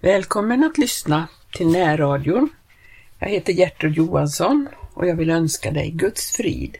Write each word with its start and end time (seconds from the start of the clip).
Välkommen 0.00 0.64
att 0.64 0.78
lyssna 0.78 1.28
till 1.52 1.66
närradion. 1.66 2.48
Jag 3.18 3.28
heter 3.28 3.52
Gertrud 3.52 3.96
Johansson 3.96 4.68
och 4.94 5.06
jag 5.06 5.16
vill 5.16 5.30
önska 5.30 5.70
dig 5.70 5.90
Guds 5.90 6.32
frid. 6.32 6.76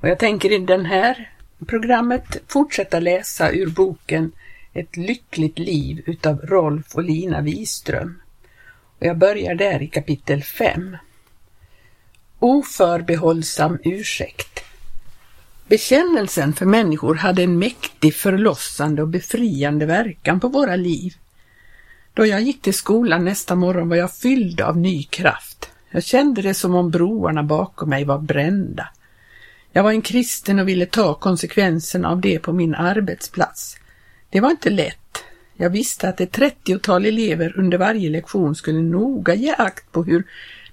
Och 0.00 0.08
jag 0.08 0.18
tänker 0.18 0.52
i 0.52 0.58
det 0.58 0.84
här 0.84 1.32
programmet 1.66 2.36
fortsätta 2.48 3.00
läsa 3.00 3.52
ur 3.52 3.66
boken 3.66 4.32
Ett 4.72 4.96
lyckligt 4.96 5.58
liv 5.58 6.02
utav 6.06 6.40
Rolf 6.40 6.94
och 6.94 7.02
Lina 7.02 7.40
Wiström. 7.40 8.22
Och 8.98 9.06
jag 9.06 9.18
börjar 9.18 9.54
där 9.54 9.82
i 9.82 9.88
kapitel 9.88 10.42
5. 10.42 10.96
Oförbehållsam 12.38 13.78
ursäkt. 13.84 14.64
Bekännelsen 15.66 16.52
för 16.52 16.66
människor 16.66 17.14
hade 17.14 17.42
en 17.42 17.58
mäktig 17.58 18.14
förlossande 18.14 19.02
och 19.02 19.08
befriande 19.08 19.86
verkan 19.86 20.40
på 20.40 20.48
våra 20.48 20.76
liv. 20.76 21.14
Då 22.14 22.26
jag 22.26 22.42
gick 22.42 22.62
till 22.62 22.74
skolan 22.74 23.24
nästa 23.24 23.54
morgon 23.54 23.88
var 23.88 23.96
jag 23.96 24.14
fylld 24.14 24.60
av 24.60 24.76
ny 24.76 25.02
kraft. 25.02 25.70
Jag 25.90 26.04
kände 26.04 26.42
det 26.42 26.54
som 26.54 26.74
om 26.74 26.90
broarna 26.90 27.42
bakom 27.42 27.88
mig 27.88 28.04
var 28.04 28.18
brända. 28.18 28.88
Jag 29.72 29.82
var 29.82 29.90
en 29.90 30.02
kristen 30.02 30.58
och 30.58 30.68
ville 30.68 30.86
ta 30.86 31.14
konsekvenserna 31.14 32.08
av 32.08 32.20
det 32.20 32.38
på 32.38 32.52
min 32.52 32.74
arbetsplats. 32.74 33.76
Det 34.30 34.40
var 34.40 34.50
inte 34.50 34.70
lätt. 34.70 35.24
Jag 35.56 35.70
visste 35.70 36.08
att 36.08 36.20
ett 36.20 36.32
trettiotal 36.32 37.06
elever 37.06 37.58
under 37.58 37.78
varje 37.78 38.10
lektion 38.10 38.54
skulle 38.54 38.80
noga 38.80 39.34
ge 39.34 39.54
akt 39.58 39.92
på 39.92 40.04
hur 40.04 40.24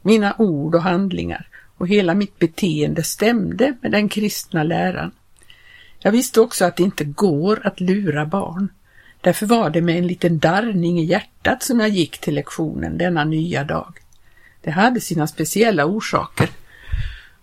mina 0.01 0.35
ord 0.37 0.75
och 0.75 0.83
handlingar 0.83 1.47
och 1.77 1.87
hela 1.87 2.13
mitt 2.13 2.39
beteende 2.39 3.03
stämde 3.03 3.77
med 3.81 3.91
den 3.91 4.09
kristna 4.09 4.63
läran. 4.63 5.11
Jag 5.99 6.11
visste 6.11 6.41
också 6.41 6.65
att 6.65 6.75
det 6.75 6.83
inte 6.83 7.03
går 7.03 7.67
att 7.67 7.79
lura 7.79 8.25
barn. 8.25 8.69
Därför 9.21 9.45
var 9.45 9.69
det 9.69 9.81
med 9.81 9.97
en 9.97 10.07
liten 10.07 10.39
darrning 10.39 10.99
i 10.99 11.03
hjärtat 11.03 11.63
som 11.63 11.79
jag 11.79 11.89
gick 11.89 12.17
till 12.17 12.35
lektionen 12.35 12.97
denna 12.97 13.23
nya 13.23 13.63
dag. 13.63 13.93
Det 14.61 14.71
hade 14.71 15.01
sina 15.01 15.27
speciella 15.27 15.85
orsaker. 15.85 16.49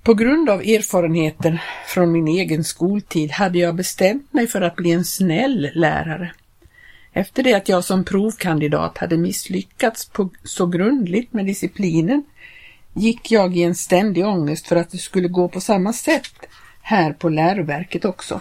På 0.03 0.15
grund 0.15 0.51
av 0.51 0.61
erfarenheten 0.61 1.59
från 1.87 2.13
min 2.13 2.29
egen 2.29 2.65
skoltid 2.65 3.31
hade 3.31 3.59
jag 3.59 3.75
bestämt 3.75 4.33
mig 4.33 4.47
för 4.47 4.61
att 4.61 4.77
bli 4.77 4.93
en 4.93 5.05
snäll 5.05 5.71
lärare. 5.75 6.33
Efter 7.13 7.43
det 7.43 7.55
att 7.55 7.69
jag 7.69 7.85
som 7.85 8.05
provkandidat 8.05 8.99
hade 8.99 9.17
misslyckats 9.17 10.09
på 10.09 10.31
så 10.45 10.67
grundligt 10.67 11.33
med 11.33 11.47
disciplinen 11.47 12.25
gick 12.93 13.31
jag 13.31 13.57
i 13.57 13.63
en 13.63 13.75
ständig 13.75 14.27
ångest 14.27 14.67
för 14.67 14.77
att 14.77 14.91
det 14.91 14.99
skulle 14.99 15.29
gå 15.29 15.49
på 15.49 15.61
samma 15.61 15.93
sätt 15.93 16.47
här 16.83 17.13
på 17.13 17.29
läroverket 17.29 18.05
också. 18.05 18.41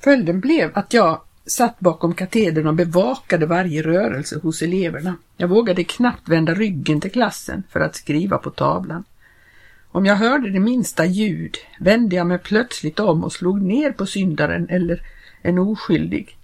Följden 0.00 0.40
blev 0.40 0.70
att 0.74 0.92
jag 0.92 1.20
satt 1.46 1.80
bakom 1.80 2.14
katedern 2.14 2.66
och 2.66 2.74
bevakade 2.74 3.46
varje 3.46 3.82
rörelse 3.82 4.40
hos 4.42 4.62
eleverna. 4.62 5.16
Jag 5.36 5.48
vågade 5.48 5.84
knappt 5.84 6.28
vända 6.28 6.54
ryggen 6.54 7.00
till 7.00 7.12
klassen 7.12 7.62
för 7.70 7.80
att 7.80 7.96
skriva 7.96 8.38
på 8.38 8.50
tavlan. 8.50 9.04
Om 9.88 10.06
jag 10.06 10.16
hörde 10.16 10.50
det 10.50 10.60
minsta 10.60 11.04
ljud 11.04 11.56
vände 11.80 12.16
jag 12.16 12.26
mig 12.26 12.38
plötsligt 12.38 13.00
om 13.00 13.24
och 13.24 13.32
slog 13.32 13.62
ner 13.62 13.92
på 13.92 14.06
syndaren 14.06 14.68
eller 14.68 15.02
en 15.42 15.58
oskyldig. 15.58 16.36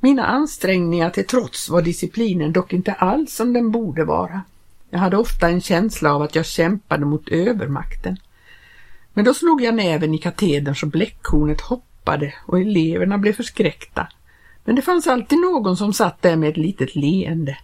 Mina 0.00 0.26
ansträngningar 0.26 1.10
till 1.10 1.26
trots 1.26 1.68
var 1.68 1.82
disciplinen 1.82 2.52
dock 2.52 2.72
inte 2.72 2.92
alls 2.92 3.34
som 3.34 3.52
den 3.52 3.70
borde 3.70 4.04
vara. 4.04 4.42
Jag 4.90 4.98
hade 4.98 5.16
ofta 5.16 5.48
en 5.48 5.60
känsla 5.60 6.14
av 6.14 6.22
att 6.22 6.34
jag 6.34 6.46
kämpade 6.46 7.04
mot 7.06 7.28
övermakten. 7.28 8.16
Men 9.14 9.24
då 9.24 9.34
slog 9.34 9.62
jag 9.62 9.74
näven 9.74 10.14
i 10.14 10.18
katedern 10.18 10.74
så 10.74 10.86
bläckhornet 10.86 11.60
hoppade 11.60 11.95
och 12.46 12.60
eleverna 12.60 13.18
blev 13.18 13.32
förskräckta. 13.32 14.08
Men 14.64 14.76
det 14.76 14.82
fanns 14.82 15.06
alltid 15.06 15.38
någon 15.38 15.76
som 15.76 15.92
satt 15.92 16.22
där 16.22 16.36
med 16.36 16.48
ett 16.48 16.56
litet 16.56 16.96
leende. 16.96 17.58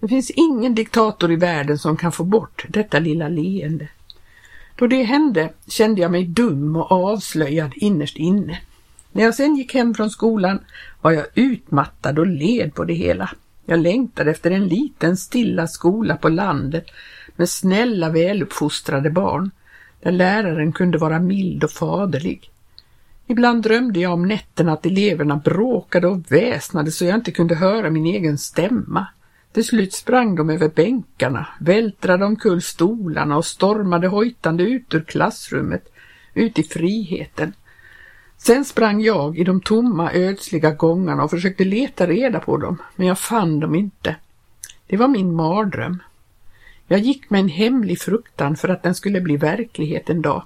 Det 0.00 0.08
finns 0.08 0.30
ingen 0.30 0.74
diktator 0.74 1.32
i 1.32 1.36
världen 1.36 1.78
som 1.78 1.96
kan 1.96 2.12
få 2.12 2.24
bort 2.24 2.64
detta 2.68 2.98
lilla 2.98 3.28
leende. 3.28 3.88
Då 4.76 4.86
det 4.86 5.02
hände 5.02 5.52
kände 5.68 6.00
jag 6.00 6.10
mig 6.10 6.24
dum 6.24 6.76
och 6.76 6.92
avslöjad 6.92 7.72
innerst 7.76 8.16
inne. 8.16 8.58
När 9.12 9.24
jag 9.24 9.34
sen 9.34 9.56
gick 9.56 9.74
hem 9.74 9.94
från 9.94 10.10
skolan 10.10 10.60
var 11.00 11.12
jag 11.12 11.26
utmattad 11.34 12.18
och 12.18 12.26
led 12.26 12.74
på 12.74 12.84
det 12.84 12.94
hela. 12.94 13.30
Jag 13.66 13.78
längtade 13.78 14.30
efter 14.30 14.50
en 14.50 14.68
liten 14.68 15.16
stilla 15.16 15.66
skola 15.66 16.16
på 16.16 16.28
landet 16.28 16.86
med 17.36 17.48
snälla 17.48 18.10
väluppfostrade 18.10 19.10
barn, 19.10 19.50
där 20.02 20.12
läraren 20.12 20.72
kunde 20.72 20.98
vara 20.98 21.18
mild 21.18 21.64
och 21.64 21.70
faderlig. 21.70 22.50
Ibland 23.30 23.62
drömde 23.62 24.00
jag 24.00 24.12
om 24.12 24.28
nätterna 24.28 24.72
att 24.72 24.86
eleverna 24.86 25.36
bråkade 25.36 26.06
och 26.08 26.32
väsnade 26.32 26.90
så 26.90 27.04
jag 27.04 27.14
inte 27.14 27.30
kunde 27.30 27.54
höra 27.54 27.90
min 27.90 28.06
egen 28.06 28.38
stämma. 28.38 29.06
Till 29.52 29.64
slut 29.64 29.94
sprang 29.94 30.34
de 30.34 30.50
över 30.50 30.68
bänkarna, 30.68 31.48
vältrade 31.60 32.24
omkull 32.24 32.62
stolarna 32.62 33.36
och 33.36 33.44
stormade 33.44 34.08
hojtande 34.08 34.62
ut 34.62 34.94
ur 34.94 35.00
klassrummet, 35.00 35.92
ut 36.34 36.58
i 36.58 36.62
friheten. 36.62 37.52
Sen 38.36 38.64
sprang 38.64 39.00
jag 39.00 39.38
i 39.38 39.44
de 39.44 39.60
tomma 39.60 40.12
ödsliga 40.12 40.70
gångarna 40.70 41.24
och 41.24 41.30
försökte 41.30 41.64
leta 41.64 42.06
reda 42.06 42.40
på 42.40 42.56
dem, 42.56 42.76
men 42.96 43.06
jag 43.06 43.18
fann 43.18 43.60
dem 43.60 43.74
inte. 43.74 44.16
Det 44.86 44.96
var 44.96 45.08
min 45.08 45.34
mardröm. 45.34 46.02
Jag 46.86 47.00
gick 47.00 47.30
med 47.30 47.40
en 47.40 47.48
hemlig 47.48 48.00
fruktan 48.00 48.56
för 48.56 48.68
att 48.68 48.82
den 48.82 48.94
skulle 48.94 49.20
bli 49.20 49.36
verklighet 49.36 50.10
en 50.10 50.22
dag. 50.22 50.42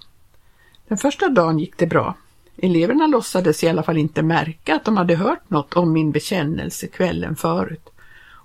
Den 0.88 0.98
första 0.98 1.28
dagen 1.28 1.58
gick 1.58 1.76
det 1.76 1.86
bra. 1.86 2.14
Eleverna 2.56 3.06
låtsades 3.06 3.64
i 3.64 3.68
alla 3.68 3.82
fall 3.82 3.98
inte 3.98 4.22
märka 4.22 4.74
att 4.74 4.84
de 4.84 4.96
hade 4.96 5.16
hört 5.16 5.50
något 5.50 5.74
om 5.74 5.92
min 5.92 6.12
bekännelse 6.12 6.86
kvällen 6.86 7.36
förut. 7.36 7.88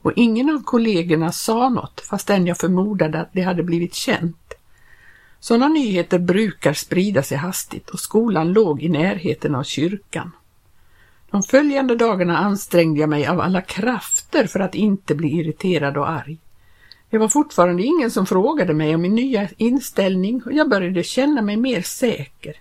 Och 0.02 0.14
ingen 0.16 0.50
av 0.50 0.64
kollegorna 0.64 1.32
sa 1.32 1.70
något 1.70 2.02
fastän 2.02 2.48
jag 2.48 2.58
förmodade 2.58 3.20
att 3.20 3.34
det 3.34 3.42
hade 3.42 3.64
blivit 3.64 3.94
känt. 3.94 4.54
Sådana 5.40 5.68
nyheter 5.68 6.20
brukar 6.20 6.74
sprida 6.74 7.24
sig 7.24 7.38
hastigt 7.38 7.90
och 7.90 8.00
skolan 8.00 8.54
låg 8.54 8.84
i 8.84 8.90
närheten 8.90 9.56
av 9.56 9.64
kyrkan. 9.64 10.32
De 11.32 11.44
följande 11.44 11.96
dagarna 11.96 12.38
ansträngde 12.38 13.00
jag 13.00 13.10
mig 13.10 13.28
av 13.28 13.42
alla 13.42 13.62
krafter 13.62 14.48
för 14.48 14.60
att 14.60 14.76
inte 14.76 15.16
bli 15.16 15.30
irriterad 15.30 15.98
och 15.98 16.10
arg. 16.10 16.38
Det 17.10 17.18
var 17.18 17.28
fortfarande 17.28 17.84
ingen 17.84 18.12
som 18.12 18.26
frågade 18.26 18.74
mig 18.74 18.96
om 18.96 19.02
min 19.02 19.16
nya 19.16 19.50
inställning 19.58 20.42
och 20.46 20.54
jag 20.54 20.70
började 20.70 21.04
känna 21.04 21.42
mig 21.42 21.58
mer 21.58 21.82
säker. 21.82 22.54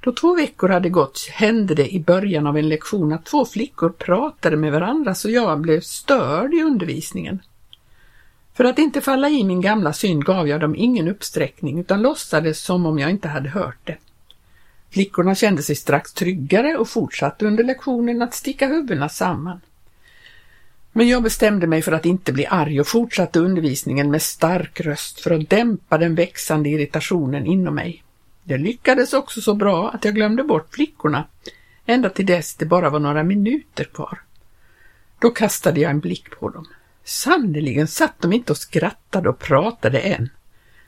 Då 0.00 0.12
två 0.12 0.34
veckor 0.34 0.68
hade 0.68 0.88
gått 0.88 1.28
hände 1.32 1.74
det 1.74 1.94
i 1.94 2.00
början 2.00 2.46
av 2.46 2.58
en 2.58 2.68
lektion 2.68 3.12
att 3.12 3.24
två 3.24 3.44
flickor 3.44 3.90
pratade 3.90 4.56
med 4.56 4.72
varandra 4.72 5.14
så 5.14 5.30
jag 5.30 5.60
blev 5.60 5.80
störd 5.80 6.54
i 6.54 6.62
undervisningen. 6.62 7.38
För 8.54 8.64
att 8.64 8.78
inte 8.78 9.00
falla 9.00 9.28
i 9.28 9.44
min 9.44 9.60
gamla 9.60 9.92
synd 9.92 10.24
gav 10.24 10.48
jag 10.48 10.60
dem 10.60 10.76
ingen 10.76 11.08
uppsträckning 11.08 11.78
utan 11.78 12.02
låtsades 12.02 12.60
som 12.62 12.86
om 12.86 12.98
jag 12.98 13.10
inte 13.10 13.28
hade 13.28 13.48
hört 13.48 13.78
det. 13.84 13.96
Flickorna 14.90 15.34
kände 15.34 15.62
sig 15.62 15.76
strax 15.76 16.12
tryggare 16.12 16.76
och 16.76 16.88
fortsatte 16.88 17.46
under 17.46 17.64
lektionen 17.64 18.22
att 18.22 18.34
sticka 18.34 18.66
huvudena 18.66 19.08
samman. 19.08 19.60
Men 20.92 21.08
jag 21.08 21.22
bestämde 21.22 21.66
mig 21.66 21.82
för 21.82 21.92
att 21.92 22.06
inte 22.06 22.32
bli 22.32 22.46
arg 22.46 22.80
och 22.80 22.86
fortsatte 22.86 23.40
undervisningen 23.40 24.10
med 24.10 24.22
stark 24.22 24.80
röst 24.80 25.20
för 25.20 25.30
att 25.30 25.50
dämpa 25.50 25.98
den 25.98 26.14
växande 26.14 26.68
irritationen 26.68 27.46
inom 27.46 27.74
mig. 27.74 28.04
Det 28.50 28.58
lyckades 28.58 29.12
också 29.12 29.40
så 29.40 29.54
bra 29.54 29.90
att 29.90 30.04
jag 30.04 30.14
glömde 30.14 30.44
bort 30.44 30.74
flickorna, 30.74 31.26
ända 31.86 32.10
till 32.10 32.26
dess 32.26 32.54
det 32.54 32.66
bara 32.66 32.90
var 32.90 32.98
några 32.98 33.22
minuter 33.22 33.84
kvar. 33.84 34.20
Då 35.18 35.30
kastade 35.30 35.80
jag 35.80 35.90
en 35.90 36.00
blick 36.00 36.30
på 36.30 36.48
dem. 36.48 36.66
Sannerligen 37.04 37.86
satt 37.86 38.20
de 38.20 38.32
inte 38.32 38.52
och 38.52 38.58
skrattade 38.58 39.28
och 39.28 39.38
pratade 39.38 40.00
än. 40.00 40.28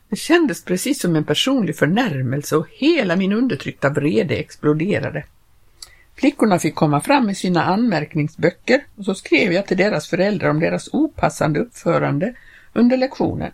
Det 0.09 0.17
kändes 0.17 0.65
precis 0.65 1.01
som 1.01 1.17
en 1.17 1.25
personlig 1.25 1.77
förnärmelse 1.77 2.57
och 2.57 2.67
hela 2.71 3.17
min 3.17 3.33
undertryckta 3.33 3.91
vrede 3.91 4.35
exploderade. 4.35 5.25
Flickorna 6.15 6.59
fick 6.59 6.75
komma 6.75 7.01
fram 7.01 7.27
med 7.27 7.37
sina 7.37 7.65
anmärkningsböcker 7.65 8.85
och 8.97 9.05
så 9.05 9.15
skrev 9.15 9.53
jag 9.53 9.67
till 9.67 9.77
deras 9.77 10.09
föräldrar 10.09 10.51
om 10.51 10.61
deras 10.61 10.89
opassande 10.93 11.61
uppförande 11.61 12.35
under 12.73 12.97
lektionen. 12.97 13.53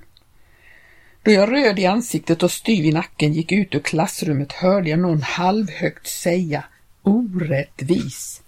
Då 1.29 1.35
jag 1.35 1.53
röd 1.53 1.79
i 1.79 1.87
ansiktet 1.87 2.43
och 2.43 2.51
styv 2.51 2.85
i 2.85 2.93
nacken 2.93 3.33
gick 3.33 3.53
ut 3.53 3.75
ur 3.75 3.81
klassrummet 3.81 4.53
hörde 4.53 4.91
jag 4.91 4.99
någon 4.99 5.23
halvhögt 5.23 6.07
säga 6.07 6.65
orättvis. 7.03 8.43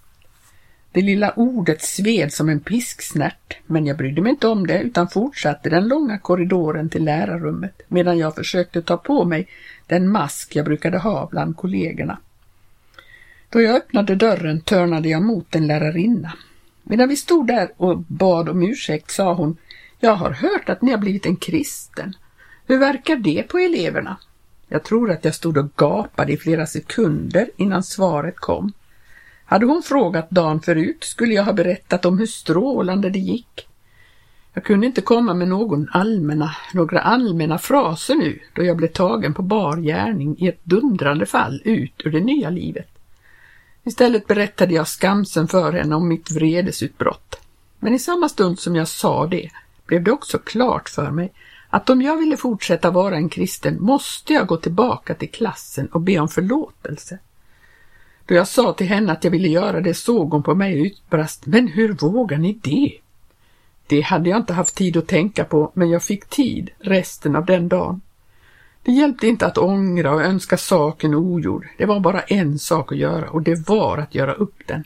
Det 0.91 1.01
lilla 1.01 1.31
ordet 1.31 1.81
sved 1.81 2.33
som 2.33 2.49
en 2.49 2.59
pisksnärt, 2.59 3.57
men 3.65 3.85
jag 3.85 3.97
brydde 3.97 4.21
mig 4.21 4.29
inte 4.29 4.47
om 4.47 4.67
det 4.67 4.81
utan 4.81 5.09
fortsatte 5.09 5.69
den 5.69 5.87
långa 5.87 6.17
korridoren 6.17 6.89
till 6.89 7.03
lärarrummet 7.03 7.81
medan 7.87 8.17
jag 8.17 8.35
försökte 8.35 8.81
ta 8.81 8.97
på 8.97 9.25
mig 9.25 9.47
den 9.87 10.09
mask 10.09 10.55
jag 10.55 10.65
brukade 10.65 10.97
ha 10.97 11.27
bland 11.31 11.57
kollegorna. 11.57 12.17
Då 13.49 13.61
jag 13.61 13.75
öppnade 13.75 14.15
dörren 14.15 14.61
törnade 14.61 15.09
jag 15.09 15.21
mot 15.21 15.55
en 15.55 15.67
lärarinna. 15.67 16.33
Medan 16.83 17.09
vi 17.09 17.15
stod 17.15 17.47
där 17.47 17.71
och 17.77 17.97
bad 17.97 18.49
om 18.49 18.63
ursäkt 18.63 19.11
sa 19.11 19.33
hon 19.33 19.57
Jag 19.99 20.15
har 20.15 20.31
hört 20.31 20.69
att 20.69 20.81
ni 20.81 20.91
har 20.91 20.97
blivit 20.97 21.25
en 21.25 21.35
kristen. 21.35 22.15
Hur 22.71 22.77
verkar 22.77 23.15
det 23.15 23.43
på 23.43 23.57
eleverna? 23.57 24.17
Jag 24.67 24.83
tror 24.83 25.11
att 25.11 25.25
jag 25.25 25.35
stod 25.35 25.57
och 25.57 25.75
gapade 25.75 26.33
i 26.33 26.37
flera 26.37 26.65
sekunder 26.65 27.49
innan 27.57 27.83
svaret 27.83 28.35
kom. 28.35 28.71
Hade 29.45 29.65
hon 29.65 29.83
frågat 29.83 30.29
dagen 30.29 30.61
förut 30.61 31.03
skulle 31.03 31.33
jag 31.33 31.43
ha 31.43 31.53
berättat 31.53 32.05
om 32.05 32.19
hur 32.19 32.25
strålande 32.25 33.09
det 33.09 33.19
gick. 33.19 33.67
Jag 34.53 34.63
kunde 34.63 34.87
inte 34.87 35.01
komma 35.01 35.33
med 35.33 35.47
någon 35.47 35.89
allmänna, 35.91 36.55
några 36.73 37.01
allmänna 37.01 37.57
fraser 37.57 38.15
nu 38.15 38.39
då 38.53 38.63
jag 38.63 38.77
blev 38.77 38.87
tagen 38.87 39.33
på 39.33 39.41
bar 39.41 39.77
gärning 39.77 40.35
i 40.39 40.47
ett 40.47 40.65
dundrande 40.65 41.25
fall 41.25 41.61
ut 41.65 42.01
ur 42.05 42.11
det 42.11 42.19
nya 42.19 42.49
livet. 42.49 42.89
Istället 43.83 44.27
berättade 44.27 44.73
jag 44.73 44.87
skamsen 44.87 45.47
för 45.47 45.73
henne 45.73 45.95
om 45.95 46.07
mitt 46.07 46.31
vredesutbrott. 46.31 47.35
Men 47.79 47.93
i 47.93 47.99
samma 47.99 48.29
stund 48.29 48.59
som 48.59 48.75
jag 48.75 48.87
sa 48.87 49.27
det 49.27 49.49
blev 49.85 50.03
det 50.03 50.11
också 50.11 50.37
klart 50.37 50.89
för 50.89 51.11
mig 51.11 51.33
att 51.73 51.89
om 51.89 52.01
jag 52.01 52.17
ville 52.17 52.37
fortsätta 52.37 52.91
vara 52.91 53.15
en 53.15 53.29
kristen 53.29 53.81
måste 53.81 54.33
jag 54.33 54.47
gå 54.47 54.57
tillbaka 54.57 55.15
till 55.15 55.31
klassen 55.31 55.87
och 55.87 56.01
be 56.01 56.19
om 56.19 56.27
förlåtelse. 56.27 57.19
Då 58.25 58.35
jag 58.35 58.47
sa 58.47 58.73
till 58.73 58.87
henne 58.87 59.11
att 59.11 59.23
jag 59.23 59.31
ville 59.31 59.47
göra 59.47 59.81
det 59.81 59.93
såg 59.93 60.31
hon 60.31 60.43
på 60.43 60.55
mig 60.55 60.79
och 60.79 60.85
utbrast, 60.85 61.45
men 61.45 61.67
hur 61.67 61.93
vågar 61.93 62.37
ni 62.37 62.53
det? 62.53 62.91
Det 63.87 64.01
hade 64.01 64.29
jag 64.29 64.39
inte 64.39 64.53
haft 64.53 64.75
tid 64.75 64.97
att 64.97 65.07
tänka 65.07 65.43
på, 65.43 65.71
men 65.73 65.89
jag 65.89 66.03
fick 66.03 66.25
tid 66.25 66.69
resten 66.79 67.35
av 67.35 67.45
den 67.45 67.67
dagen. 67.67 68.01
Det 68.83 68.91
hjälpte 68.91 69.27
inte 69.27 69.45
att 69.45 69.57
ångra 69.57 70.13
och 70.13 70.21
önska 70.21 70.57
saken 70.57 71.15
ogjord. 71.15 71.67
Det 71.77 71.85
var 71.85 71.99
bara 71.99 72.21
en 72.21 72.59
sak 72.59 72.91
att 72.91 72.97
göra 72.97 73.29
och 73.29 73.41
det 73.41 73.67
var 73.67 73.97
att 73.97 74.15
göra 74.15 74.33
upp 74.33 74.67
den. 74.67 74.83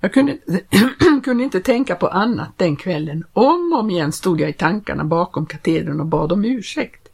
Jag 0.00 0.12
kunde, 0.12 0.38
kunde 1.24 1.44
inte 1.44 1.60
tänka 1.60 1.94
på 1.94 2.08
annat 2.08 2.50
den 2.56 2.76
kvällen. 2.76 3.24
Om 3.32 3.72
och 3.72 3.78
om 3.78 3.90
igen 3.90 4.12
stod 4.12 4.40
jag 4.40 4.50
i 4.50 4.52
tankarna 4.52 5.04
bakom 5.04 5.46
katedern 5.46 6.00
och 6.00 6.06
bad 6.06 6.32
om 6.32 6.44
ursäkt. 6.44 7.08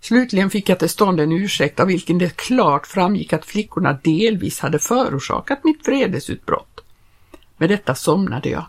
Slutligen 0.00 0.50
fick 0.50 0.68
jag 0.68 0.78
till 0.78 0.88
stånd 0.88 1.20
en 1.20 1.32
ursäkt 1.32 1.80
av 1.80 1.86
vilken 1.86 2.18
det 2.18 2.36
klart 2.36 2.86
framgick 2.86 3.32
att 3.32 3.44
flickorna 3.44 3.98
delvis 4.04 4.60
hade 4.60 4.78
förorsakat 4.78 5.64
mitt 5.64 5.88
vredesutbrott. 5.88 6.80
Med 7.56 7.68
detta 7.68 7.94
somnade 7.94 8.48
jag. 8.48 8.64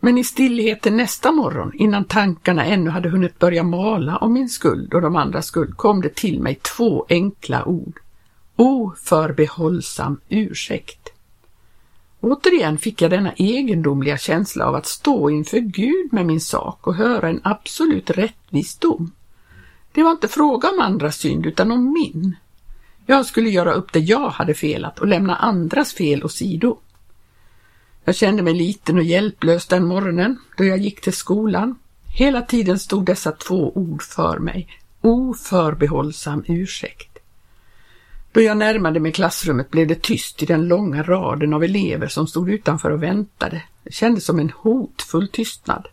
Men 0.00 0.18
i 0.18 0.24
stillheten 0.24 0.96
nästa 0.96 1.32
morgon, 1.32 1.72
innan 1.74 2.04
tankarna 2.04 2.64
ännu 2.64 2.90
hade 2.90 3.08
hunnit 3.08 3.38
börja 3.38 3.62
mala 3.62 4.16
om 4.16 4.32
min 4.32 4.48
skuld 4.48 4.94
och 4.94 5.02
de 5.02 5.16
andras 5.16 5.46
skuld, 5.46 5.76
kom 5.76 6.00
det 6.00 6.14
till 6.14 6.40
mig 6.40 6.54
två 6.54 7.06
enkla 7.08 7.64
ord. 7.64 8.00
Oförbehållsam 8.56 10.20
ursäkt. 10.28 11.15
Återigen 12.26 12.78
fick 12.78 13.02
jag 13.02 13.10
denna 13.10 13.32
egendomliga 13.32 14.18
känsla 14.18 14.66
av 14.66 14.74
att 14.74 14.86
stå 14.86 15.30
inför 15.30 15.58
Gud 15.58 16.12
med 16.12 16.26
min 16.26 16.40
sak 16.40 16.86
och 16.86 16.94
höra 16.94 17.28
en 17.28 17.40
absolut 17.44 18.10
rättvis 18.10 18.76
dom. 18.76 19.12
Det 19.92 20.02
var 20.02 20.10
inte 20.10 20.28
fråga 20.28 20.68
om 20.70 20.80
andras 20.80 21.16
synd 21.16 21.46
utan 21.46 21.72
om 21.72 21.92
min. 21.92 22.36
Jag 23.06 23.26
skulle 23.26 23.50
göra 23.50 23.72
upp 23.72 23.92
det 23.92 23.98
jag 23.98 24.30
hade 24.30 24.54
felat 24.54 24.98
och 24.98 25.06
lämna 25.06 25.36
andras 25.36 25.92
fel 25.94 26.24
åsido. 26.24 26.78
Jag 28.04 28.14
kände 28.14 28.42
mig 28.42 28.54
liten 28.54 28.96
och 28.96 29.04
hjälplös 29.04 29.66
den 29.66 29.86
morgonen 29.86 30.38
då 30.56 30.64
jag 30.64 30.78
gick 30.78 31.00
till 31.00 31.16
skolan. 31.16 31.78
Hela 32.18 32.42
tiden 32.42 32.78
stod 32.78 33.04
dessa 33.04 33.32
två 33.32 33.72
ord 33.74 34.02
för 34.02 34.38
mig. 34.38 34.68
Oförbehållsam 35.00 36.44
ursäkt. 36.46 37.15
Då 38.36 38.42
jag 38.42 38.56
närmade 38.56 39.00
mig 39.00 39.12
klassrummet 39.12 39.70
blev 39.70 39.86
det 39.86 40.02
tyst 40.02 40.42
i 40.42 40.46
den 40.46 40.68
långa 40.68 41.02
raden 41.02 41.54
av 41.54 41.64
elever 41.64 42.08
som 42.08 42.26
stod 42.26 42.50
utanför 42.50 42.90
och 42.90 43.02
väntade. 43.02 43.62
Det 43.84 43.92
kändes 43.92 44.24
som 44.24 44.38
en 44.38 44.50
hotfull 44.50 45.28
tystnad. 45.28 45.88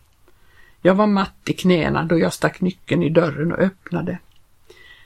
Jag 0.82 0.94
var 0.94 1.06
matt 1.06 1.48
i 1.48 1.52
knäna 1.52 2.04
då 2.04 2.18
jag 2.18 2.32
stack 2.32 2.60
nyckeln 2.60 3.02
i 3.02 3.10
dörren 3.10 3.52
och 3.52 3.58
öppnade. 3.58 4.18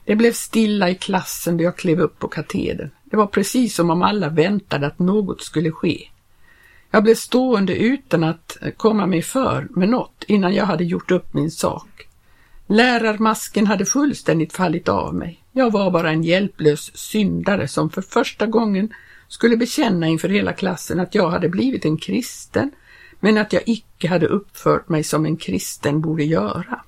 Det 0.04 0.16
blev 0.16 0.32
stilla 0.32 0.90
i 0.90 0.94
klassen 0.94 1.56
då 1.56 1.64
jag 1.64 1.76
klev 1.76 2.00
upp 2.00 2.18
på 2.18 2.28
katedern. 2.28 2.90
Det 3.04 3.16
var 3.16 3.26
precis 3.26 3.74
som 3.74 3.90
om 3.90 4.02
alla 4.02 4.28
väntade 4.28 4.86
att 4.86 4.98
något 4.98 5.42
skulle 5.42 5.70
ske. 5.70 6.08
Jag 6.90 7.02
blev 7.02 7.14
stående 7.14 7.76
utan 7.76 8.24
att 8.24 8.56
komma 8.76 9.06
mig 9.06 9.22
för 9.22 9.68
med 9.70 9.88
något 9.88 10.24
innan 10.28 10.54
jag 10.54 10.66
hade 10.66 10.84
gjort 10.84 11.10
upp 11.10 11.34
min 11.34 11.50
sak. 11.50 12.08
Lärarmasken 12.66 13.66
hade 13.66 13.84
fullständigt 13.84 14.52
fallit 14.52 14.88
av 14.88 15.14
mig. 15.14 15.42
Jag 15.58 15.72
var 15.72 15.90
bara 15.90 16.10
en 16.10 16.22
hjälplös 16.22 16.96
syndare 16.96 17.68
som 17.68 17.90
för 17.90 18.02
första 18.02 18.46
gången 18.46 18.94
skulle 19.28 19.56
bekänna 19.56 20.06
inför 20.06 20.28
hela 20.28 20.52
klassen 20.52 21.00
att 21.00 21.14
jag 21.14 21.30
hade 21.30 21.48
blivit 21.48 21.84
en 21.84 21.96
kristen, 21.96 22.70
men 23.20 23.38
att 23.38 23.52
jag 23.52 23.62
icke 23.66 24.08
hade 24.08 24.26
uppfört 24.26 24.88
mig 24.88 25.04
som 25.04 25.26
en 25.26 25.36
kristen 25.36 26.00
borde 26.00 26.24
göra. 26.24 26.82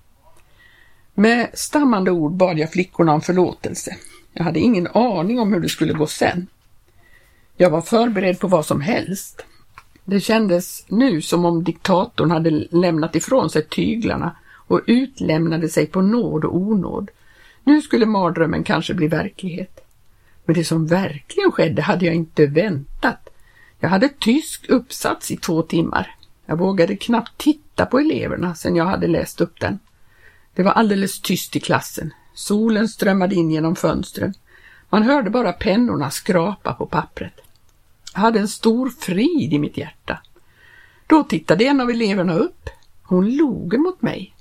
Med 1.14 1.50
stammande 1.54 2.10
ord 2.10 2.32
bad 2.32 2.58
jag 2.58 2.72
flickorna 2.72 3.12
om 3.12 3.20
förlåtelse. 3.20 3.96
Jag 4.32 4.44
hade 4.44 4.60
ingen 4.60 4.86
aning 4.86 5.40
om 5.40 5.52
hur 5.52 5.60
det 5.60 5.68
skulle 5.68 5.92
gå 5.92 6.06
sen. 6.06 6.46
Jag 7.56 7.70
var 7.70 7.80
förberedd 7.80 8.38
på 8.38 8.48
vad 8.48 8.66
som 8.66 8.80
helst. 8.80 9.44
Det 10.04 10.20
kändes 10.20 10.84
nu 10.88 11.22
som 11.22 11.44
om 11.44 11.64
diktatorn 11.64 12.30
hade 12.30 12.50
lämnat 12.70 13.16
ifrån 13.16 13.50
sig 13.50 13.66
tyglarna 13.66 14.36
och 14.52 14.80
utlämnade 14.86 15.68
sig 15.68 15.86
på 15.86 16.00
nåd 16.00 16.44
och 16.44 16.56
onåd. 16.56 17.10
Nu 17.64 17.82
skulle 17.82 18.06
mardrömmen 18.06 18.64
kanske 18.64 18.94
bli 18.94 19.08
verklighet. 19.08 19.80
Men 20.44 20.54
det 20.54 20.64
som 20.64 20.86
verkligen 20.86 21.52
skedde 21.52 21.82
hade 21.82 22.06
jag 22.06 22.14
inte 22.14 22.46
väntat. 22.46 23.28
Jag 23.80 23.88
hade 23.88 24.08
tysk 24.08 24.68
uppsats 24.68 25.30
i 25.30 25.36
två 25.36 25.62
timmar. 25.62 26.16
Jag 26.46 26.56
vågade 26.56 26.96
knappt 26.96 27.38
titta 27.38 27.86
på 27.86 27.98
eleverna 27.98 28.54
sedan 28.54 28.76
jag 28.76 28.84
hade 28.84 29.06
läst 29.06 29.40
upp 29.40 29.60
den. 29.60 29.78
Det 30.54 30.62
var 30.62 30.72
alldeles 30.72 31.20
tyst 31.20 31.56
i 31.56 31.60
klassen. 31.60 32.14
Solen 32.34 32.88
strömmade 32.88 33.34
in 33.34 33.50
genom 33.50 33.76
fönstren. 33.76 34.34
Man 34.88 35.02
hörde 35.02 35.30
bara 35.30 35.52
pennorna 35.52 36.10
skrapa 36.10 36.74
på 36.74 36.86
pappret. 36.86 37.34
Jag 38.14 38.20
hade 38.20 38.40
en 38.40 38.48
stor 38.48 38.88
frid 38.88 39.52
i 39.52 39.58
mitt 39.58 39.76
hjärta. 39.76 40.18
Då 41.06 41.24
tittade 41.24 41.64
en 41.64 41.80
av 41.80 41.90
eleverna 41.90 42.34
upp. 42.34 42.68
Hon 43.02 43.36
log 43.36 43.78
mot 43.78 44.02
mig. 44.02 44.34